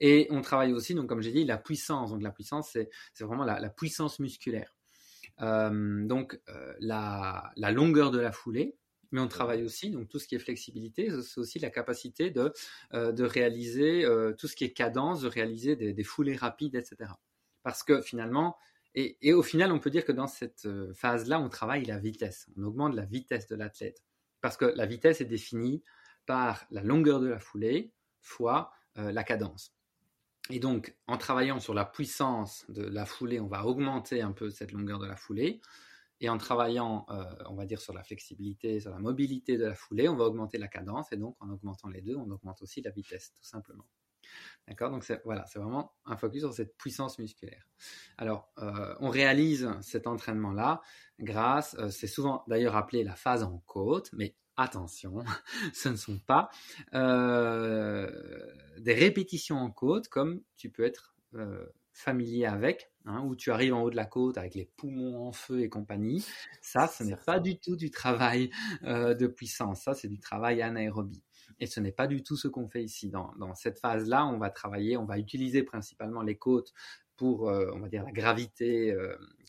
[0.00, 2.10] Et on travaille aussi, donc comme j'ai dit, la puissance.
[2.10, 4.74] Donc la puissance, c'est vraiment la, puissance musculaire.
[5.38, 6.40] donc
[6.80, 8.76] la, la longueur de la foulée,
[9.12, 12.52] mais on travaille aussi, donc tout ce qui est flexibilité, c'est aussi la capacité de,
[12.94, 17.12] euh, de réaliser euh, tout ce qui est cadence, de réaliser des, foulées rapides, etc.
[17.62, 18.56] Parce que finalement,
[18.94, 21.98] et, et, au final, on peut dire que dans cette euh, phase-là, on travaille la
[21.98, 24.02] vitesse, on augmente la vitesse de l'athlète.
[24.40, 25.82] Parce que la vitesse est définie
[26.26, 29.72] par la longueur de la foulée fois la cadence.
[30.50, 34.50] Et donc, en travaillant sur la puissance de la foulée, on va augmenter un peu
[34.50, 35.60] cette longueur de la foulée.
[36.20, 39.74] Et en travaillant, euh, on va dire, sur la flexibilité, sur la mobilité de la
[39.74, 41.10] foulée, on va augmenter la cadence.
[41.12, 43.86] Et donc, en augmentant les deux, on augmente aussi la vitesse, tout simplement.
[44.68, 44.90] D'accord?
[44.90, 47.66] Donc, voilà, c'est vraiment un focus sur cette puissance musculaire.
[48.18, 50.82] Alors, euh, on réalise cet entraînement-là
[51.18, 55.24] grâce, euh, c'est souvent d'ailleurs appelé la phase en côte, mais attention,
[55.72, 56.50] ce ne sont pas
[56.92, 61.14] des répétitions en côte comme tu peux être
[62.00, 65.32] familier avec, hein, où tu arrives en haut de la côte avec les poumons en
[65.32, 66.26] feu et compagnie.
[66.62, 68.50] Ça, ce n'est pas du tout du travail
[68.84, 71.22] euh, de puissance, ça c'est du travail anaérobie.
[71.58, 73.10] Et ce n'est pas du tout ce qu'on fait ici.
[73.10, 76.72] Dans, cette phase-là, on va travailler, on va utiliser principalement les côtes
[77.16, 78.96] pour, on va dire, la gravité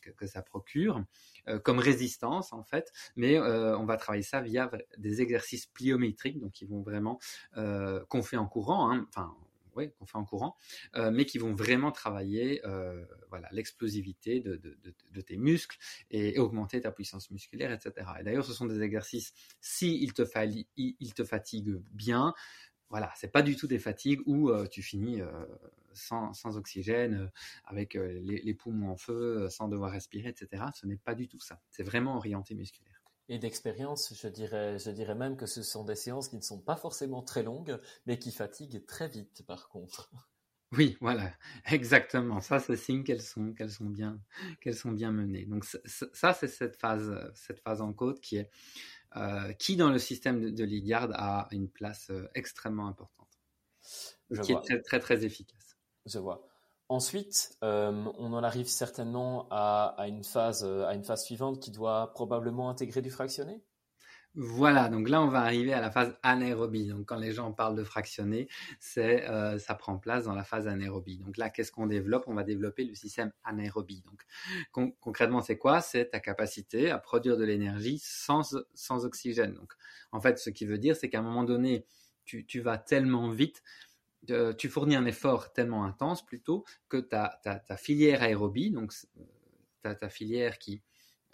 [0.01, 1.01] que, que, ça procure.
[1.47, 6.39] Euh, comme résistance en fait, mais euh, on va travailler ça via des exercices pliométriques,
[6.39, 7.17] donc qui vont vraiment
[7.57, 9.07] euh, qu'on fait en courant, hein,
[9.73, 10.55] qu'on fait en courant,
[11.11, 12.61] mais qui vont vraiment travailler
[13.29, 15.77] voilà, l'explosivité de, tes muscles
[16.09, 18.07] et, augmenter ta puissance musculaire, etc.
[18.19, 20.23] Et d'ailleurs, ce sont des exercices, si te,
[20.75, 22.33] il te fatiguent bien,
[22.89, 25.21] voilà, c'est pas du tout des fatigues où tu finis
[25.93, 27.31] sans, oxygène,
[27.65, 30.63] avec les, poumons en feu, sans devoir respirer, etc.
[30.75, 31.61] Ce n'est pas du tout ça.
[31.69, 32.90] C'est vraiment orienté musculaire.
[33.29, 36.61] Et d'expérience, je dirais, je dirais même que ce sont des séances qui ne sont
[36.61, 40.11] pas forcément très longues, mais qui fatiguent très vite, par contre.
[40.73, 41.33] Oui, voilà,
[41.65, 42.39] exactement.
[42.39, 44.21] Ça, c'est signe qu'elles sont, qu'elles sont bien,
[44.61, 45.45] qu'elles sont bien menées.
[45.45, 48.49] Donc ça, c'est cette phase, cette phase en côte qui est
[49.17, 53.27] euh, qui dans le système de, de a une place euh, extrêmement importante,
[54.41, 55.77] qui est très, très, très efficace.
[56.05, 56.47] Je vois.
[56.91, 60.67] Ensuite, euh, on en arrive certainement à, à, une phase,
[61.15, 63.63] suivante qui doit probablement intégrer du fractionné
[64.33, 66.87] voilà, donc là on va arriver à la phase anaérobie.
[66.87, 68.47] Donc quand les gens parlent de fractionner,
[68.79, 71.17] c'est euh, ça prend place dans la phase anaérobie.
[71.17, 72.23] Donc là, qu'est-ce qu'on développe?
[72.27, 74.03] On va développer le système anaérobie.
[74.05, 75.81] Donc concrètement, c'est quoi?
[75.81, 78.55] C'est ta capacité à produire de l'énergie sans,
[78.89, 79.53] oxygène.
[79.53, 79.73] Donc
[80.13, 81.85] en fait, ce qui veut dire, c'est qu'à un moment donné,
[82.23, 83.61] tu vas tellement vite
[84.29, 88.93] euh, tu fournis un effort tellement intense plutôt que ta, ta, ta filière aérobie, donc
[89.81, 90.83] ta, ta filière qui,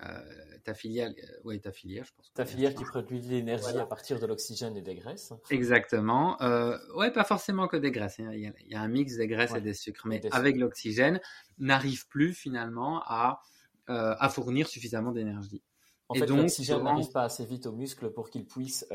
[0.03, 0.19] euh,
[0.63, 2.31] ta filière, euh, oui, ta filière, je pense.
[2.33, 5.33] Ta filière qui produit de l'énergie à partir de l'oxygène et des graisses.
[5.49, 6.39] Exactement.
[6.41, 8.19] Euh, ouais, pas forcément que des graisses.
[8.19, 8.31] Hein.
[8.33, 11.19] Il y a, un mix des graisses et des sucres, mais avec l'oxygène,
[11.57, 13.41] n'arrive plus finalement à,
[13.87, 15.63] à fournir suffisamment d'énergie.
[16.09, 18.85] En fait, l'oxygène n'arrive pas assez vite au muscle pour qu'il puisse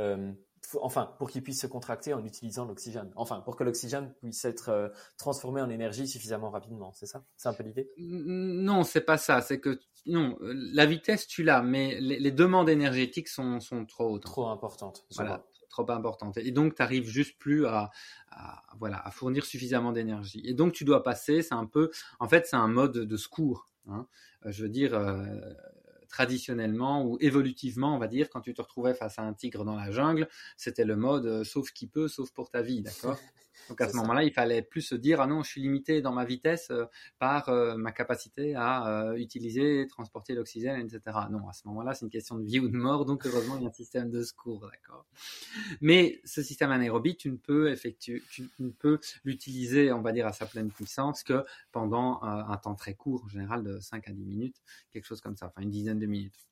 [0.81, 3.11] enfin, pour qu'il puisse se contracter en utilisant l'oxygène.
[3.17, 7.25] Enfin, pour que l'oxygène puisse être euh, transformé en énergie suffisamment rapidement, c'est ça?
[7.37, 7.91] C'est un peu l'idée?
[7.99, 9.41] Non, c'est pas ça.
[9.41, 14.25] C'est que non, la vitesse tu l'as, mais les, demandes énergétiques sont, sont trop hautes.
[14.25, 15.05] Trop importantes.
[15.15, 16.37] Voilà, trop importantes.
[16.39, 17.91] Et donc, tu n'arrives juste plus à,
[18.79, 20.43] voilà, à fournir suffisamment d'énergie.
[20.45, 21.43] Et donc, tu dois passer.
[21.43, 23.69] C'est un peu, en fait, c'est un mode de secours.
[23.89, 24.07] Hein.
[24.47, 24.95] Euh, je veux dire.
[24.95, 25.25] Euh,
[26.13, 29.75] traditionnellement ou évolutivement, on va dire, quand tu te retrouvais face à un tigre dans
[29.75, 33.19] la jungle, c'était le mode euh, sauf qui peut, sauf pour ta vie, d'accord?
[33.69, 36.13] Donc à ce moment-là, il fallait plus se dire ah non, je suis limité dans
[36.13, 36.85] ma vitesse euh,
[37.19, 41.01] par euh, ma capacité à utiliser, transporter l'oxygène, etc.
[41.31, 43.63] Non, à ce moment-là, c'est une question de vie ou de mort, donc heureusement il
[43.63, 45.07] y a un système de secours, d'accord.
[45.81, 50.27] Mais ce système anaérobie, tu ne peux effectuer, tu ne peux l'utiliser, on va dire
[50.27, 54.13] à sa pleine puissance que pendant un temps très court, en général de 5 à
[54.13, 54.57] 10 minutes,
[54.93, 56.47] quelque chose comme ça, enfin une dizaine de minutes.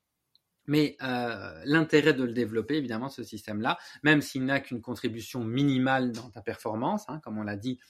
[0.71, 6.13] Mais euh, l'intérêt de le développer, évidemment, ce système-là, même s'il n'a qu'une contribution minimale
[6.13, 7.81] dans ta performance, hein, comme on l'a dit,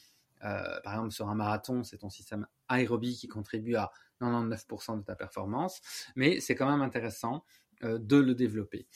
[0.45, 5.03] euh, par exemple sur un marathon, c'est ton système aérobie qui contribue à 99% de
[5.03, 5.83] ta performance,
[6.17, 7.45] mais c'est quand même intéressant
[7.85, 8.87] euh, de le développer.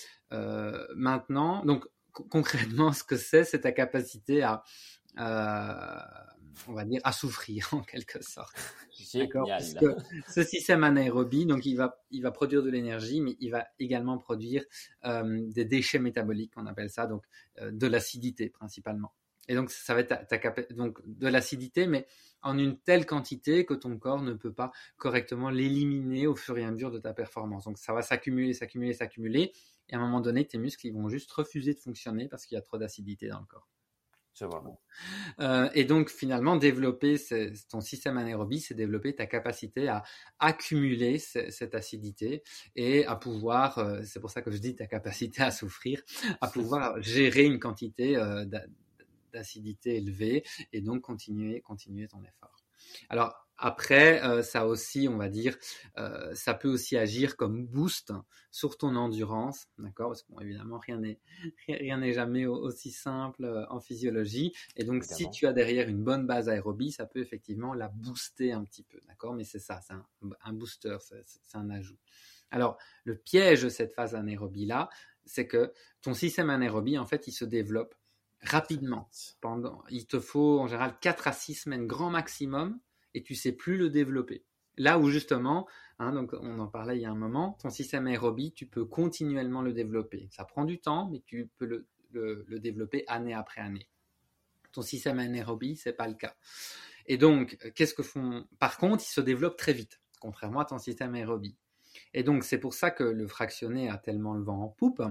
[0.97, 4.65] maintenant, donc concrètement, ce que c'est, c'est ta capacité à
[5.17, 8.55] on va dire, à souffrir en quelque sorte.
[9.15, 9.49] D'accord
[10.29, 14.19] ce système anaérobie, donc il va, il va produire de l'énergie, mais il va également
[14.19, 14.65] produire
[15.05, 17.25] euh, des déchets métaboliques, on appelle ça, donc
[17.61, 19.13] euh, de l'acidité principalement.
[19.49, 22.07] Et donc ça va être ta, donc de l'acidité, mais
[22.43, 26.65] en une telle quantité que ton corps ne peut pas correctement l'éliminer au fur et
[26.65, 27.65] à mesure de ta performance.
[27.65, 29.53] Donc ça va s'accumuler, s'accumuler, s'accumuler,
[29.91, 32.57] et à un moment donné, tes muscles ils vont juste refuser de fonctionner parce qu'il
[32.57, 33.69] y a trop d'acidité dans le corps.
[35.41, 37.17] Euh, et donc finalement, développer
[37.69, 40.03] ton système anaérobie, c'est développer ta capacité à
[40.39, 42.43] accumuler cette acidité
[42.77, 46.03] et à pouvoir, euh, c'est pour ça que je dis ta capacité à souffrir,
[46.41, 48.45] à pouvoir gérer une quantité euh,
[49.33, 52.57] d'acidité élevée et donc continuer, continuer ton effort.
[53.09, 55.57] Alors après, euh, ça aussi, on va dire,
[55.97, 58.13] euh, ça peut aussi agir comme boost
[58.51, 60.09] sur ton endurance, d'accord?
[60.09, 61.21] Parce que évidemment, rien n'est
[61.69, 64.53] rien n'est jamais aussi simple euh, en physiologie.
[64.77, 68.53] Et donc, si tu as derrière une bonne base aérobie, ça peut effectivement la booster
[68.53, 69.35] un petit peu, d'accord?
[69.35, 71.99] Mais c'est ça, c'est un, booster, c'est un ajout.
[72.51, 74.89] Alors, le piège de cette phase anaérobie là,
[75.27, 77.95] c'est que ton système anaérobie, en fait, il se développe
[78.43, 79.09] rapidement.
[79.41, 82.79] Pendant, il te faut en général 4 à 6 semaines grand maximum
[83.15, 84.45] et tu sais plus le développer.
[84.77, 88.07] Là où justement, hein, donc on en parlait il y a un moment, ton système
[88.07, 90.29] aérobie, tu peux continuellement le développer.
[90.31, 93.89] Ça prend du temps, mais tu peux le, le, développer année après année.
[94.73, 96.35] Ton système anaérobie, c'est pas le cas.
[97.07, 100.79] Et donc, qu'est-ce que font Par contre, il se développe très vite, contrairement à ton
[100.79, 101.57] système aérobie.
[102.13, 105.03] Et donc, c'est pour ça que le fractionné a tellement le vent en poupe,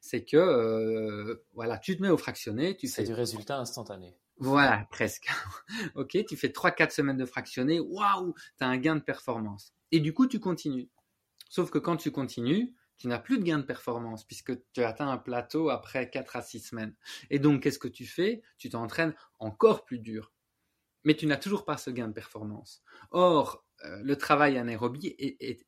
[0.00, 4.16] c'est que, euh, voilà, tu te mets au fractionné, tu C'est du résultat instantané.
[4.38, 5.28] Voilà, presque.
[5.94, 9.72] ok, tu fais 3-4 semaines de fractionné, waouh, tu as un gain de performance.
[9.90, 10.90] Et du coup, tu continues.
[11.48, 15.08] Sauf que quand tu continues, tu n'as plus de gain de performance puisque tu atteins
[15.08, 16.94] un plateau après 4 à 6 semaines.
[17.30, 18.42] Et donc, qu'est-ce que tu fais?
[18.58, 20.32] Tu t'entraînes encore plus dur.
[21.04, 22.82] Mais tu n'as toujours pas ce gain de performance.
[23.12, 25.64] Or, euh, le travail anaérobie est,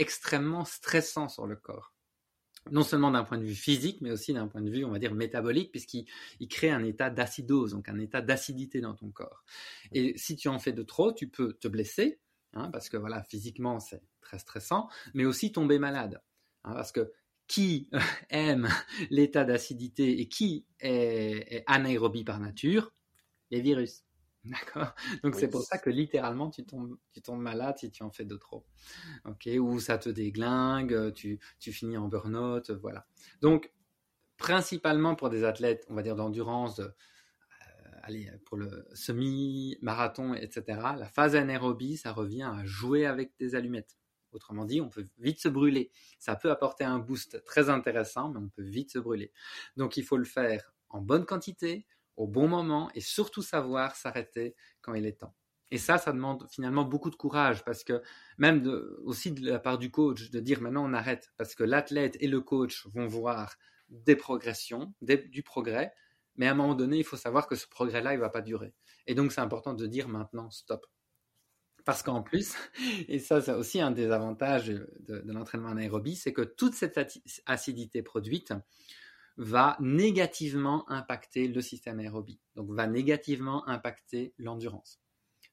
[0.00, 1.94] extrêmement stressant sur le corps.
[2.70, 4.98] Non seulement d'un point de vue physique, mais aussi d'un point de vue, on va
[4.98, 6.06] dire, métabolique, puisqu'il
[6.48, 9.44] crée un état d'acidose, donc un état d'acidité dans ton corps.
[9.92, 12.20] Et si tu en fais de trop, tu peux te blesser,
[12.54, 16.20] hein, parce que voilà, physiquement, c'est très stressant, mais aussi tomber malade.
[16.64, 17.12] Hein, parce que
[17.46, 17.88] qui
[18.30, 18.68] aime
[19.10, 22.92] l'état d'acidité et qui est, anaérobie par nature?
[23.50, 24.05] Les virus.
[24.50, 28.10] D'accord Donc c'est pour ça que littéralement tu tombes, tu tombes malade si tu en
[28.10, 28.64] fais de trop.
[29.24, 33.06] Ok Ou ça te déglingue, tu, tu finis en burn-out, voilà.
[33.40, 33.72] Donc
[34.36, 36.90] principalement pour des athlètes, on va dire d'endurance, euh,
[38.02, 43.96] allez, pour le semi-marathon, etc., la phase anaérobie, ça revient à jouer avec des allumettes.
[44.32, 45.90] Autrement dit, on peut vite se brûler.
[46.18, 49.32] Ça peut apporter un boost très intéressant, mais on peut vite se brûler.
[49.76, 54.54] Donc il faut le faire en bonne quantité, au bon moment et surtout savoir s'arrêter
[54.80, 55.34] quand il est temps.
[55.70, 58.00] Et ça, ça demande finalement beaucoup de courage parce que
[58.38, 61.64] même de, aussi de la part du coach de dire maintenant on arrête parce que
[61.64, 63.56] l'athlète et le coach vont voir
[63.88, 65.92] des progressions, du progrès,
[66.36, 68.74] mais à un moment donné, il faut savoir que ce progrès-là, il va pas durer.
[69.06, 70.86] Et donc, c'est important de dire maintenant stop.
[71.84, 72.54] Parce qu'en plus,
[73.08, 76.98] et ça c'est aussi un des avantages de, de l'entraînement anaérobie, c'est que toute cette
[77.46, 78.52] acidité produite,
[79.36, 85.00] va négativement impacter le système aérobie, donc va négativement impacter l'endurance.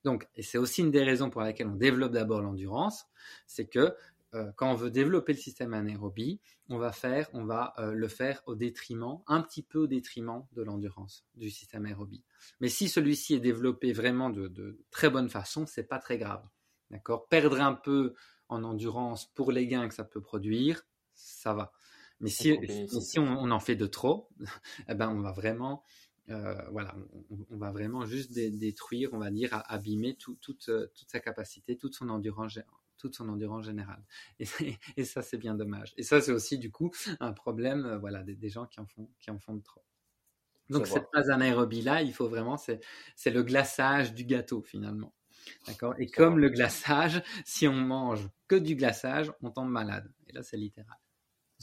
[0.03, 3.05] Donc, et c'est aussi une des raisons pour lesquelles on développe d'abord l'endurance,
[3.47, 3.95] c'est que
[4.33, 8.07] euh, quand on veut développer le système anaérobie, on va faire, on va euh, le
[8.07, 12.23] faire au détriment, un petit peu au détriment de l'endurance du système aérobie.
[12.59, 16.43] Mais si celui-ci est développé vraiment de, de très bonne façon, c'est pas très grave.
[16.89, 17.27] D'accord?
[17.27, 18.13] Perdre un peu
[18.49, 21.71] en endurance pour les gains que ça peut produire, ça va.
[22.23, 22.57] Mais si,
[22.87, 24.29] si on, en fait de trop,
[24.87, 25.83] eh ben on va vraiment,
[26.29, 26.95] euh, voilà,
[27.51, 30.63] on, va vraiment juste détruire, on va dire, abîmer toute, toute
[31.09, 32.57] sa capacité, toute son endurance,
[32.97, 34.01] toute son endurance générale.
[34.39, 35.93] Et, et ça, c'est bien dommage.
[35.97, 39.09] Et ça, c'est aussi du coup un problème, euh, voilà, des, gens qui en font,
[39.19, 39.83] qui en font de trop.
[40.69, 42.79] Donc cette phase anaérobie là, il faut vraiment, c'est
[43.25, 45.13] le glaçage du gâteau finalement.
[45.67, 45.93] D'accord?
[45.99, 50.09] Et comme le glaçage, si on mange que du glaçage, on tombe malade.
[50.27, 50.97] Et là, c'est littéral.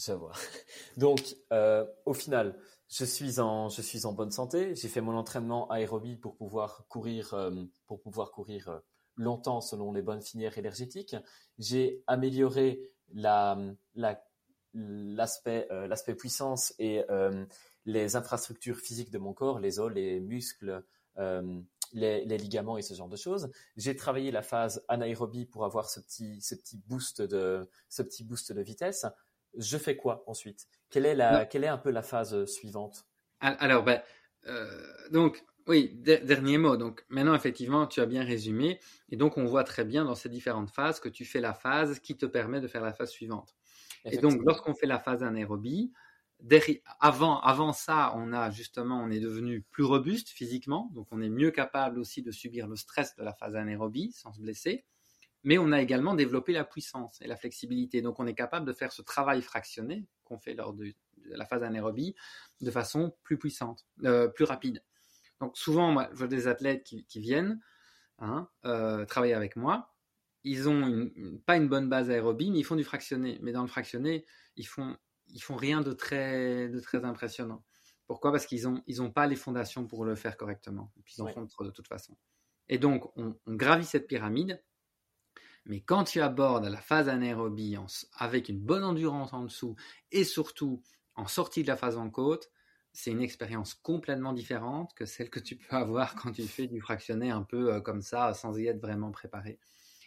[0.96, 2.56] Donc, euh, au final,
[2.88, 3.68] je suis en,
[4.12, 4.74] bonne santé.
[4.74, 7.50] J'ai fait mon entraînement aérobie pour pouvoir courir, euh,
[7.86, 8.78] pour pouvoir courir euh,
[9.16, 11.16] longtemps selon les bonnes filières énergétiques.
[11.58, 12.80] J'ai amélioré
[13.12, 13.58] la,
[14.74, 15.66] l'aspect,
[16.16, 17.02] puissance et
[17.84, 20.82] les infrastructures physiques de mon corps, les os, les muscles,
[21.92, 23.50] les, ligaments et ce genre de choses.
[23.76, 29.04] J'ai travaillé la phase anaérobie pour avoir ce petit boost de vitesse
[29.56, 30.68] je fais quoi ensuite?
[30.90, 33.06] Quelle est, la, quelle est un peu la phase euh, suivante?
[33.40, 34.02] Alors, ben,
[34.46, 36.76] euh, donc, oui, dernier mot.
[36.76, 38.80] Donc, maintenant, effectivement, tu as bien résumé.
[39.08, 42.00] Et donc, on voit très bien dans ces différentes phases que tu fais la phase
[42.00, 43.54] qui te permet de faire la phase suivante.
[44.04, 45.92] Et donc, lorsqu'on fait la phase anaérobie,
[47.00, 51.28] avant, avant ça, on a justement, on est devenu plus robuste physiquement, donc on est
[51.28, 54.84] mieux capable aussi de subir le stress de la phase anaérobie sans se blesser
[55.42, 58.03] mais on a également développé la puissance et la flexibilité.
[58.03, 60.92] Donc on est capable de faire ce travail fractionné qu'on fait lors de,
[61.26, 62.14] la phase anaérobie
[62.61, 64.83] de façon plus puissante, euh, plus rapide.
[65.40, 67.61] Donc souvent, moi, je vois des athlètes qui, viennent
[68.18, 69.94] hein, euh, travailler avec moi.
[70.44, 71.11] Ils ont
[71.46, 73.38] pas une bonne base aérobie, mais ils font du fractionné.
[73.42, 74.26] Mais dans le fractionné,
[74.57, 74.96] ils font,
[75.29, 77.64] ils font rien de très, de très impressionnant.
[78.07, 78.33] Pourquoi?
[78.33, 80.92] Parce qu'ils n'ont ils ont pas les fondations pour le faire correctement.
[80.98, 82.16] Et puis ils en font trop de toute façon.
[82.68, 84.62] Et donc, on gravit cette pyramide
[85.66, 87.77] mais quand tu abordes la phase anaérobie
[88.16, 89.77] avec une bonne endurance en dessous
[90.11, 90.83] et surtout
[91.14, 92.51] en sortie de la phase en côte,
[92.92, 96.81] c'est une expérience complètement différente que celle que tu peux avoir quand tu fais du
[96.81, 99.58] fractionné un peu euh, comme ça, sans y être vraiment préparé.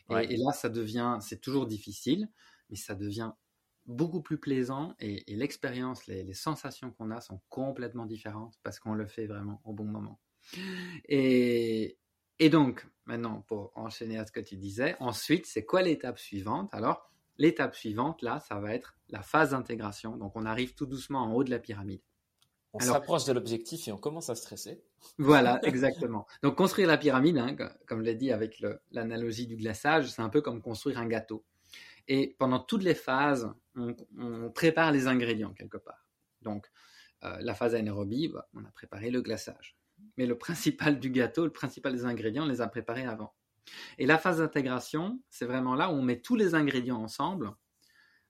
[0.09, 2.29] Et, là, ça devient, c'est toujours difficile,
[2.69, 3.31] mais ça devient
[3.85, 8.93] beaucoup plus plaisant et, l'expérience, les, les, sensations qu'on a sont complètement différentes parce qu'on
[8.93, 10.19] le fait vraiment au bon moment.
[11.07, 11.97] Et,
[12.39, 16.69] Et donc, maintenant, pour enchaîner à ce que tu disais, ensuite, c'est quoi l'étape suivante?
[16.73, 20.17] Alors, l'étape suivante, là, ça va être la phase d'intégration.
[20.17, 22.01] Donc, on arrive tout doucement en haut de la pyramide.
[22.75, 24.83] On s'approche de l'objectif et on commence à stresser.
[25.19, 26.25] Voilà, exactement.
[26.41, 27.55] Donc, construire la pyramide, hein,
[27.85, 31.45] comme je l'ai dit avec l'analogie du glaçage, c'est un peu comme construire un gâteau.
[32.07, 33.95] Et pendant toutes les phases, on,
[34.51, 36.07] prépare les ingrédients quelque part.
[36.41, 36.67] Donc,
[37.23, 39.77] euh, la phase anaérobie, bah, on a préparé le glaçage
[40.17, 43.33] mais le principal du gâteau, le principal des ingrédients, on les a préparés avant.
[43.97, 47.53] Et la phase d'intégration, c'est vraiment là où on met tous les ingrédients ensemble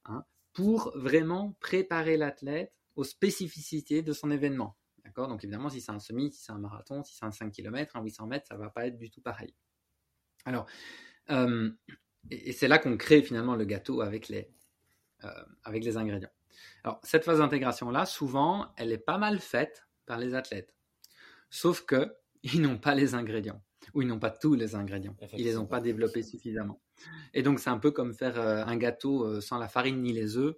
[0.06, 4.78] hein, pour vraiment préparer l'athlète aux spécificités de son événement.
[5.04, 5.28] D'accord?
[5.28, 7.96] Donc évidemment, si c'est un semi, si c'est un marathon, si c'est un 5 km,
[7.96, 9.54] un 800 mètres, ça ne va pas être du tout pareil.
[10.46, 10.66] Alors,
[11.32, 11.72] euh,
[12.30, 14.50] et, c'est là qu'on crée finalement le gâteau avec les,
[15.24, 16.32] euh, avec les ingrédients.
[16.84, 20.73] Alors, cette phase d'intégration-là, souvent, elle est pas mal faite par les athlètes.
[21.54, 25.16] Sauf que ils n'ont pas les ingrédients ou ils n'ont pas tous les ingrédients.
[25.34, 26.82] Ils les ont pas développés suffisamment.
[27.36, 30.14] Et donc c'est un peu comme faire euh, un gâteau euh, sans la farine ni
[30.14, 30.56] les œufs.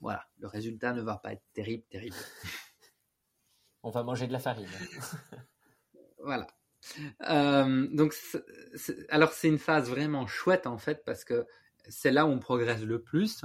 [0.00, 2.14] Voilà, le résultat ne va pas être terrible, terrible.
[3.82, 4.68] On va manger de la farine.
[6.22, 6.46] voilà.
[7.28, 8.14] Euh, donc,
[9.08, 11.44] alors c'est une phase vraiment chouette en fait parce que
[11.88, 13.44] c'est là où on progresse le plus,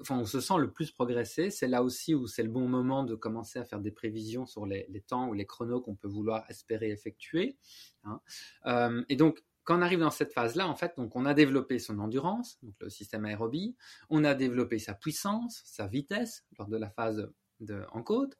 [0.00, 3.04] enfin on se sent le plus progresser, c'est là aussi où c'est le bon moment
[3.04, 6.44] de commencer à faire des prévisions sur les, temps ou les chronos qu'on peut vouloir
[6.48, 7.56] espérer effectuer.
[8.04, 8.20] Hein.
[8.66, 11.78] Euh, et donc quand on arrive dans cette phase-là, en fait, donc on a développé
[11.78, 13.76] son endurance, donc le système aérobie,
[14.10, 18.38] on a développé sa puissance, sa vitesse lors de la phase de, en côte,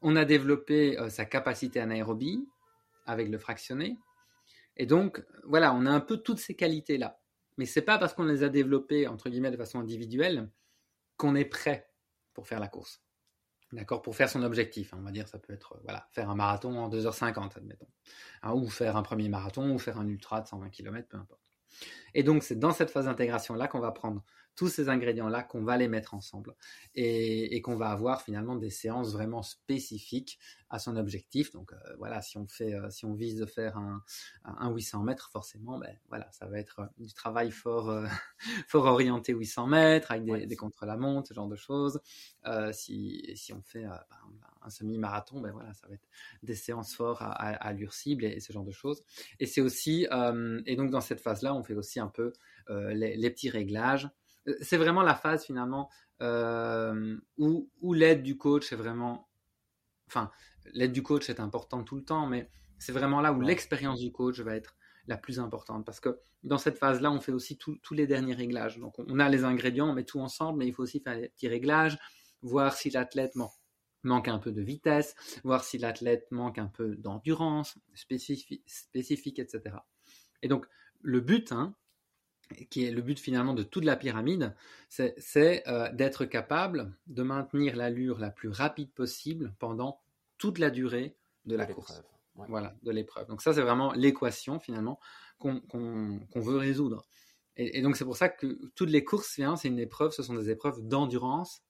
[0.00, 2.44] on a développé euh, sa capacité anaérobie
[3.06, 3.98] avec le fractionné,
[4.76, 7.21] et donc voilà, on a un peu toutes ces qualités-là.
[7.56, 10.50] Mais c'est pas parce qu'on les a développés, entre guillemets, de façon individuelle,
[11.16, 11.90] qu'on est prêt
[12.34, 13.02] pour faire la course.
[13.72, 14.02] D'accord?
[14.02, 14.92] Pour faire son objectif.
[14.92, 17.88] Hein, on va dire, ça peut être, voilà, faire un marathon en 2h50, admettons.
[18.42, 21.40] Hein, ou faire un premier marathon, ou faire un ultra de 120 km, peu importe.
[22.14, 24.22] Et donc, c'est dans cette phase d'intégration-là qu'on va prendre
[24.54, 26.54] tous ces ingrédients-là, qu'on va les mettre ensemble
[26.94, 30.38] et, qu'on va avoir finalement des séances vraiment spécifiques
[30.68, 31.52] à son objectif.
[31.52, 34.02] Donc, euh, voilà, si on, fait, euh, si on vise de faire un,
[34.44, 38.04] un 800 mètres, forcément, ben, voilà, ça va être euh, du travail fort,
[38.68, 42.00] fort orienté 800 mètres, avec des, des contre-la-montre, ce genre de choses.
[42.72, 46.08] si, si on fait un semi-marathon, ben voilà, ça va être
[46.42, 49.02] des séances fortes à, à, cible et, ce genre de choses.
[49.40, 50.06] Et c'est aussi,
[50.66, 52.32] et donc dans cette phase-là, on fait aussi un peu
[52.68, 54.08] les, petits réglages.
[54.60, 55.90] C'est vraiment la phase finalement
[56.20, 59.28] où, où l'aide du coach est vraiment,
[60.08, 60.30] enfin,
[60.72, 64.12] l'aide du coach est importante tout le temps, mais c'est vraiment là où l'expérience du
[64.12, 64.76] coach va être
[65.08, 68.78] la plus importante parce que dans cette phase-là, on fait aussi tous les derniers réglages.
[68.78, 71.28] Donc, on a les ingrédients, on met tout ensemble, mais il faut aussi faire des
[71.28, 71.98] petits réglages,
[72.40, 73.34] voir si l'athlète
[74.04, 75.14] manque un peu de vitesse,
[75.44, 79.76] voir si l'athlète manque un peu d'endurance spécifique, spécifique, etc.
[80.42, 80.66] Et donc,
[81.00, 81.74] le but, hein,
[82.70, 84.54] qui est le but finalement de toute la pyramide,
[84.88, 90.00] c'est euh, d'être capable de maintenir l'allure la plus rapide possible pendant
[90.38, 92.02] toute la durée de la course.
[92.34, 93.26] Voilà, de l'épreuve.
[93.28, 94.98] Donc ça, c'est vraiment l'équation finalement
[95.38, 95.60] qu'on
[96.34, 97.04] veut résoudre.
[97.56, 100.48] Et, donc c'est pour ça que toutes les courses, c'est une épreuve, ce sont des
[100.48, 101.62] épreuves d'endurance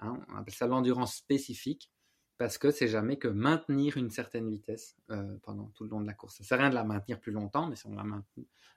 [0.00, 1.90] Hein, on appelle ça l'endurance spécifique
[2.38, 6.06] parce que c'est jamais que maintenir une certaine vitesse euh, pendant tout le long de
[6.06, 6.36] la course.
[6.36, 8.04] Ça sert à rien de la maintenir plus longtemps, mais si on la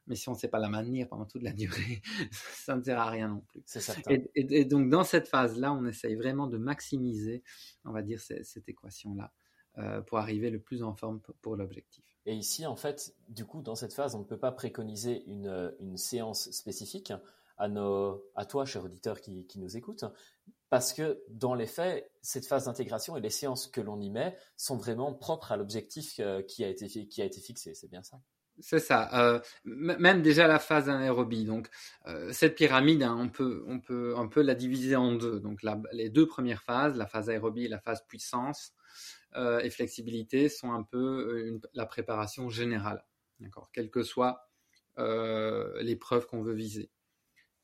[0.07, 2.01] mais si on ne sait pas la maintenir pendant toute la durée,
[2.31, 3.63] ça ne sert à rien non plus.
[4.09, 7.43] Et, et, donc dans cette phase-là, on essaye vraiment de maximiser,
[7.85, 9.31] on va dire, cette, équation-là
[9.77, 12.03] euh, pour arriver le plus en forme pour, l'objectif.
[12.25, 15.71] Et ici, en fait, du coup, dans cette phase, on ne peut pas préconiser une,
[15.79, 17.13] une séance spécifique
[17.61, 20.03] à, toi, cher auditeur qui, nous écoute,
[20.69, 24.37] parce que dans les faits, cette phase d'intégration et les séances que l'on y met
[24.57, 28.03] sont vraiment propres à l'objectif euh, qui, a été, qui a été fixé, c'est bien
[28.03, 28.21] ça?
[28.59, 29.09] C'est ça.
[29.19, 31.45] Euh, même déjà la phase anaérobie.
[31.45, 31.69] Donc,
[32.07, 35.39] euh, cette pyramide, hein, on, peut, on peut un peu la diviser en deux.
[35.39, 35.61] Donc,
[35.93, 38.73] les deux premières phases, la phase aérobie et la phase puissance
[39.35, 43.05] et flexibilité, sont un peu la préparation générale.
[43.39, 43.71] D'accord?
[43.71, 44.49] Quelle que soit
[44.97, 46.91] l'épreuve qu'on veut viser.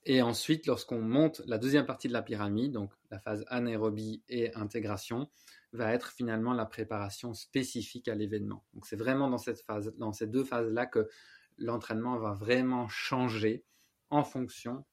[0.05, 4.53] Et ensuite, lorsqu'on monte la deuxième partie de la pyramide, donc la phase anaérobie et
[4.55, 5.29] intégration,
[5.73, 8.63] va être finalement la préparation spécifique à l'événement.
[8.73, 11.09] Donc c'est vraiment dans cette phase, dans ces deux phases-là que
[11.57, 13.65] l'entraînement va vraiment changer
[14.09, 14.85] en fonction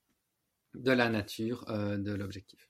[0.74, 2.68] de la nature euh, de l'objectif.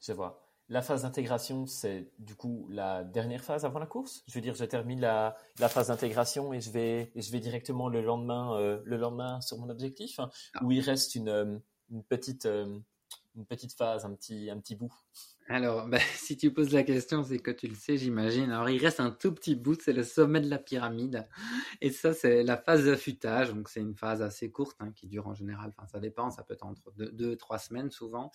[0.00, 0.45] Je vois.
[0.68, 4.24] La phase d'intégration, c'est du coup la dernière phase avant la course?
[4.26, 8.00] Je veux dire, je termine la, phase d'intégration et je vais, je vais directement le
[8.02, 10.64] lendemain, euh, le lendemain sur mon objectif, ah.
[10.64, 11.58] où il reste une, euh,
[12.08, 14.92] petite, une petite phase, un petit, un petit bout?
[15.48, 18.50] Alors, bah, si tu poses la question, c'est que tu le sais, j'imagine.
[18.50, 21.26] Alors, il reste un tout petit bout, c'est le sommet de la pyramide.
[21.80, 23.52] Et ça, c'est la phase d'affûtage.
[23.52, 25.72] Donc, c'est une phase assez courte hein, qui dure en général.
[25.76, 28.32] Enfin, ça dépend, ça peut être entre deux, et trois semaines souvent.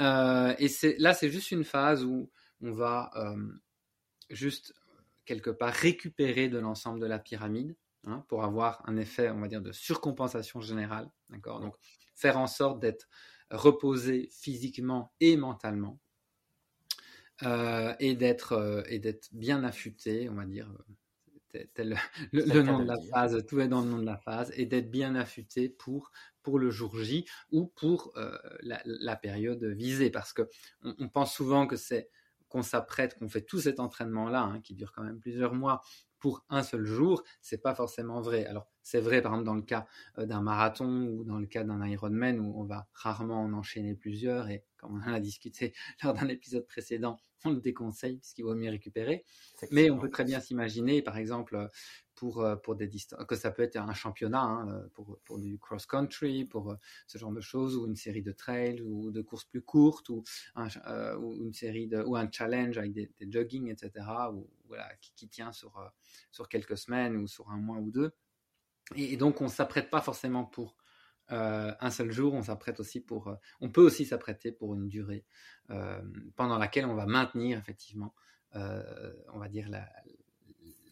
[0.00, 0.68] Euh, et
[0.98, 2.30] là, c'est juste une phase où
[2.60, 3.52] on va euh,
[4.30, 4.74] juste
[5.24, 9.48] quelque part récupérer de l'ensemble de la pyramide hein, pour avoir un effet, on va
[9.48, 11.10] dire, de surcompensation générale.
[11.30, 11.60] D'accord?
[11.60, 11.76] Donc,
[12.14, 13.08] faire en sorte d'être
[13.50, 15.98] reposé physiquement et mentalement
[17.44, 20.70] euh, et d'être et d'être bien affûté, on va dire.
[21.74, 21.96] Tel
[22.32, 24.90] le, nom de la phase, tout est dans le nom de la phase, et d'être
[24.90, 26.10] bien affûté pour,
[26.48, 30.08] pour le jour J ou pour euh, la, période visée.
[30.08, 30.48] Parce que
[30.82, 32.08] on, pense souvent que c'est
[32.48, 35.82] qu'on s'apprête, qu'on fait tout cet entraînement-là, hein, qui dure quand même plusieurs mois,
[36.18, 38.46] pour un seul jour, c'est pas forcément vrai.
[38.46, 39.86] Alors, c'est vrai, par exemple, dans le cas
[40.16, 43.94] euh, d'un marathon ou dans le cas d'un Ironman où on va rarement en enchaîner
[43.94, 48.44] plusieurs et comme on en a discuté lors d'un épisode précédent, on le déconseille puisqu'il
[48.44, 49.22] vaut mieux récupérer.
[49.70, 51.68] Mais on peut très bien s'imaginer, par exemple,
[52.18, 55.38] pour, euh, pour des distances, que ça peut être un championnat hein, euh, pour, pour,
[55.38, 59.44] du cross-country, pour ce genre de choses, ou une série de trails, ou de courses
[59.44, 60.24] plus courtes, ou,
[60.56, 65.80] un, une série ou un challenge avec des, jogging, etc., ou, voilà, qui, tient sur,
[66.32, 68.12] sur quelques semaines ou sur un mois ou deux.
[68.96, 70.76] Et, donc, on s'apprête pas forcément pour
[71.30, 73.28] euh, un seul jour, on s'apprête aussi pour.
[73.28, 75.24] Euh, on peut aussi s'apprêter pour une durée
[75.70, 76.00] euh,
[76.36, 78.14] pendant laquelle on va maintenir effectivement,
[78.54, 79.86] on va dire la,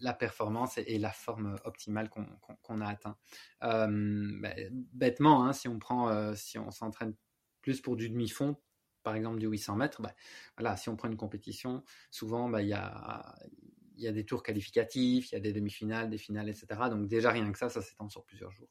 [0.01, 3.17] la performance et, la forme optimale qu'on a atteint.
[3.61, 4.55] Bah,
[4.93, 7.15] bêtement, hein, si on prend, si on s'entraîne
[7.63, 8.57] plus pour du demi-fond,
[9.03, 10.15] par exemple du 800 mètres, bah,
[10.57, 13.35] voilà, si on prend une compétition, souvent bah, il y a
[13.97, 16.67] il y a des tours qualificatifs, il y a des demi-finales, des finales, etc.
[16.91, 18.69] Donc déjà rien que ça, ça s'étend sur plusieurs jours.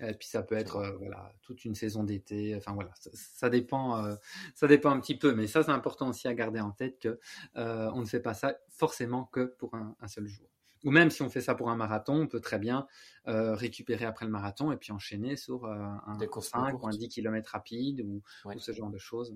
[0.00, 2.56] Et puis ça peut être euh, voilà toute une saison d'été.
[2.56, 4.16] Enfin voilà, ça, dépend, euh,
[4.54, 5.34] ça dépend un petit peu.
[5.34, 7.20] Mais ça c'est important aussi à garder en tête que
[7.56, 10.48] euh, on ne fait pas ça forcément que pour un, seul jour.
[10.84, 12.86] Ou même si on fait ça pour un marathon, on peut très bien
[13.26, 17.50] récupérer après le marathon et puis enchaîner sur un, Des 5 ou un 10 km
[17.50, 19.34] rapide ou, ou, ce genre de choses.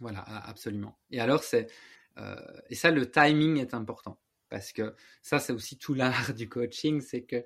[0.00, 0.98] Voilà, absolument.
[1.10, 1.66] Et alors c'est
[2.70, 4.18] et ça le timing est important
[4.54, 7.44] parce que ça c'est aussi tout l'art du coaching, c'est que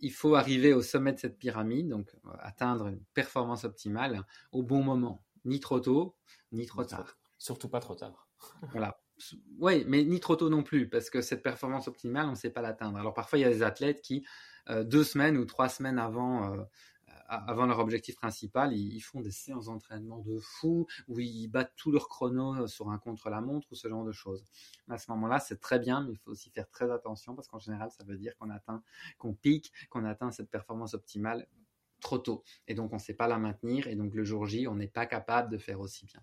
[0.00, 4.62] il faut arriver au sommet de cette pyramide, donc euh, atteindre une performance optimale au
[4.62, 6.14] bon moment, ni trop tôt,
[6.52, 7.16] ni trop tard.
[7.38, 8.28] Surtout pas trop tard.
[8.72, 9.01] voilà.
[9.58, 12.50] Oui, mais ni trop tôt non plus, parce que cette performance optimale, on ne sait
[12.50, 12.98] pas l'atteindre.
[12.98, 14.24] Alors parfois, il y a des athlètes qui,
[14.68, 16.62] euh, deux semaines ou trois semaines avant euh,
[17.66, 22.08] leur objectif principal, ils, font des séances d'entraînement de fou, où ils battent tout leur
[22.08, 24.44] chrono sur un contre-la-montre ou ce genre de choses.
[24.88, 27.58] À ce moment-là, c'est très bien, mais il faut aussi faire très attention parce qu'en
[27.58, 28.82] général, ça veut dire qu'on atteint,
[29.18, 31.46] qu'on pique, qu'on atteint cette performance optimale
[32.00, 32.42] trop tôt.
[32.66, 33.86] Et donc, on ne sait pas la maintenir.
[33.86, 36.20] Et donc, le jour J, on n'est pas capable de faire aussi bien.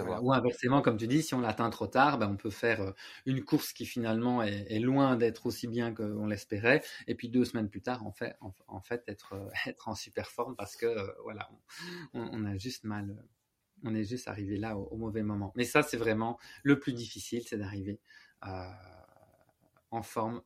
[0.00, 2.92] Ou inversement, comme tu dis, si on l'atteint trop tard, ben, on peut faire euh,
[3.26, 7.68] une course qui finalement est, loin d'être aussi bien qu'on l'espérait, et puis deux semaines
[7.68, 11.12] plus tard, en fait, en, fait être, euh, être en super forme parce que euh,
[11.22, 11.50] voilà,
[12.14, 13.24] on, a juste mal,
[13.84, 15.52] on est juste arrivé là au, mauvais moment.
[15.56, 18.00] Mais ça, c'est vraiment le plus difficile, c'est d'arriver
[19.90, 20.42] en forme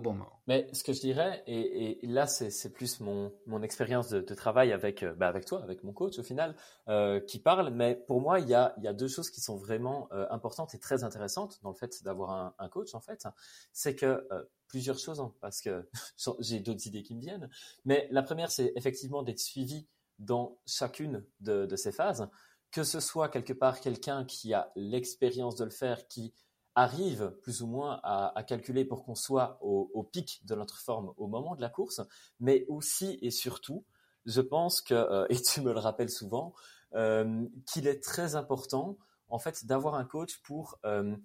[0.00, 0.42] bon moment.
[0.46, 3.32] Mais ce que je dirais, et, là c'est plus mon,
[3.62, 6.56] expérience de, travail avec, euh, bah avec toi, avec mon coach au final,
[6.88, 10.26] euh, qui parle, mais pour moi il y a, deux choses qui sont vraiment euh,
[10.30, 13.26] importantes et très intéressantes dans le fait d'avoir un, un, coach en fait,
[13.72, 14.26] c'est que
[14.66, 15.88] plusieurs choses, hein, parce que
[16.40, 17.50] j'ai d'autres idées qui me viennent,
[17.84, 19.86] mais la première c'est effectivement d'être suivi
[20.18, 22.28] dans chacune de, de ces phases,
[22.70, 26.32] que ce soit quelque part quelqu'un qui a l'expérience de le faire, qui
[26.74, 31.26] arrive plus ou moins à, calculer pour qu'on soit au, pic de notre forme au
[31.26, 32.00] moment de la course,
[32.40, 33.84] mais aussi et surtout,
[34.24, 36.54] je pense que, euh, et tu me le rappelles souvent,
[36.94, 38.98] euh, qu'il est très important
[39.28, 41.16] en fait d'avoir un coach pour euh,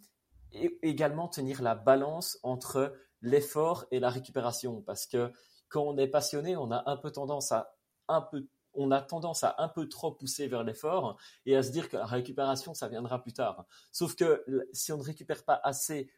[0.81, 5.31] également tenir la balance entre l'effort et la récupération, parce que
[5.69, 7.75] quand on est passionné, on a un peu tendance à
[8.07, 8.47] un peu
[8.77, 11.97] on a tendance à un peu trop pousser vers l'effort et à se dire que
[11.97, 13.65] la récupération, ça viendra plus tard.
[13.91, 16.09] Sauf que si on ne récupère pas assez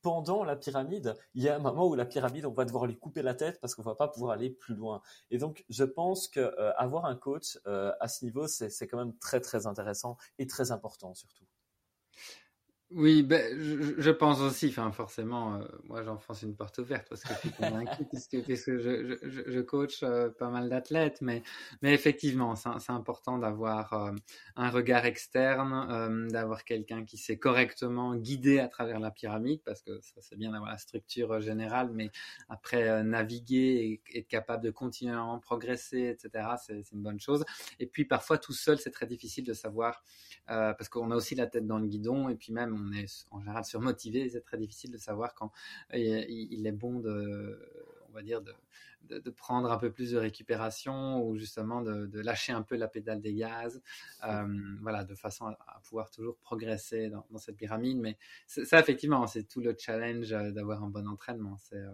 [0.00, 2.98] pendant la pyramide, il y a un moment où la pyramide, on va devoir lui
[2.98, 5.00] couper la tête parce qu'on va pas pouvoir aller plus loin.
[5.30, 8.98] Et donc, je pense que euh, avoir un coach euh, à ce niveau, c'est quand
[8.98, 11.46] même très très intéressant et très important surtout.
[12.96, 17.22] Oui, ben, je, je, pense aussi, enfin, forcément, euh, moi j'enfonce une porte ouverte parce
[17.24, 21.42] que je suis convaincu, puisque, puisque je, je, je, coach euh, pas mal d'athlètes, mais,
[21.82, 24.12] mais effectivement, c'est important d'avoir euh,
[24.54, 30.00] un regard externe, d'avoir quelqu'un qui sait correctement guider à travers la pyramide, parce que
[30.00, 32.12] ça c'est bien d'avoir la structure générale, mais
[32.48, 37.44] après naviguer et être capable de continuer à en progresser, etc., c'est une bonne chose.
[37.80, 40.04] Et puis parfois tout seul, c'est très difficile de savoir,
[40.46, 43.40] parce qu'on a aussi la tête dans le guidon, et puis même on est en
[43.40, 45.52] général surmotivé, c'est très difficile de savoir quand
[45.92, 47.60] il est bon de,
[48.14, 52.62] on va dire, de, prendre un peu plus de récupération ou justement de, lâcher un
[52.62, 53.82] peu la pédale des gaz,
[54.24, 54.46] euh,
[54.80, 57.98] voilà, de façon à, pouvoir toujours progresser dans, cette pyramide.
[57.98, 58.16] Mais
[58.46, 61.56] ça, effectivement, c'est tout le challenge euh, d'avoir un bon entraînement.
[61.72, 61.90] Euh,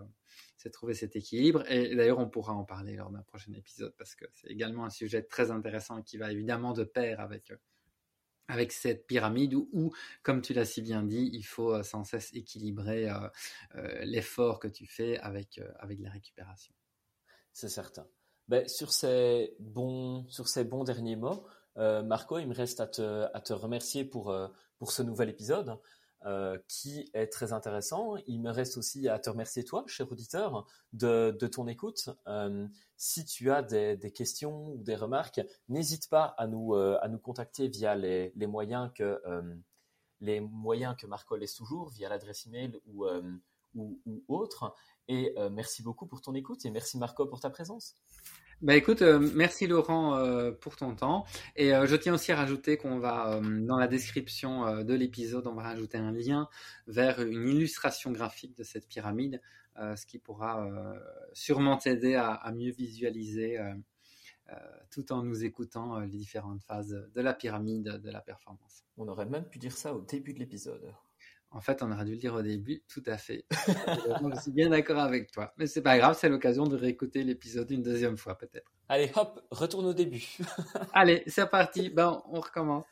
[0.57, 1.65] c'est trouver cet équilibre.
[1.71, 4.91] Et d'ailleurs, on pourra en parler lors d'un prochain épisode parce que c'est également un
[4.91, 7.51] sujet très intéressant qui va évidemment de pair avec
[8.51, 9.93] avec cette pyramide où,
[10.23, 13.15] comme tu l'as si bien dit, il faut euh, sans cesse équilibrer euh,
[13.77, 16.75] euh, l'effort que tu fais avec, avec la récupération.
[17.53, 18.07] C'est certain.
[18.49, 21.47] Ben, sur, ces bons, sur ces bons derniers mots,
[21.77, 24.37] Marco, il me reste à te, à te remercier pour,
[24.77, 25.79] pour ce nouvel épisode.
[26.27, 28.17] Euh, qui est très intéressant.
[28.27, 32.11] Il me reste aussi à te remercier toi, cher auditeur, de, ton écoute.
[32.27, 32.69] Euh,
[32.99, 35.41] si tu as des, questions ou des remarques,
[35.71, 39.19] n'hésite pas à nous, euh, à nous contacter via les, moyens que
[40.21, 43.07] les moyens que Marco laisse toujours, via l'adresse email ou,
[43.75, 44.75] ou, ou autre.
[45.09, 47.95] Et merci beaucoup pour ton écoute et merci Marco pour ta présence.
[48.63, 51.25] Bah écoute, euh, merci Laurent euh, pour ton temps.
[51.57, 55.55] Et euh, je tiens aussi à rajouter qu'on va, dans la description de l'épisode, on
[55.55, 56.47] va rajouter un lien
[56.87, 59.41] vers une illustration graphique de cette pyramide,
[59.77, 60.69] ce qui pourra
[61.33, 63.59] sûrement t'aider à, mieux visualiser
[64.91, 68.85] tout en nous écoutant les différentes phases de la pyramide de la performance.
[68.99, 70.93] On aurait même pu dire ça au début de l'épisode.
[71.53, 73.45] En fait, on aurait dû le dire au début, tout à fait.
[73.51, 75.53] je suis bien d'accord avec toi.
[75.59, 78.71] Mais c'est pas grave, c'est l'occasion de réécouter l'épisode une deuxième fois, peut-être.
[78.89, 80.25] Allez, hop, retourne au début.
[80.93, 81.91] Allez, c'est parti.
[81.91, 82.85] Ben, on recommence.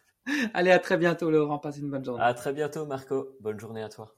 [0.54, 1.58] Allez, à très bientôt, Laurent.
[1.58, 2.22] Passe une bonne journée.
[2.22, 3.36] À très bientôt, Marco.
[3.40, 4.17] Bonne journée à toi.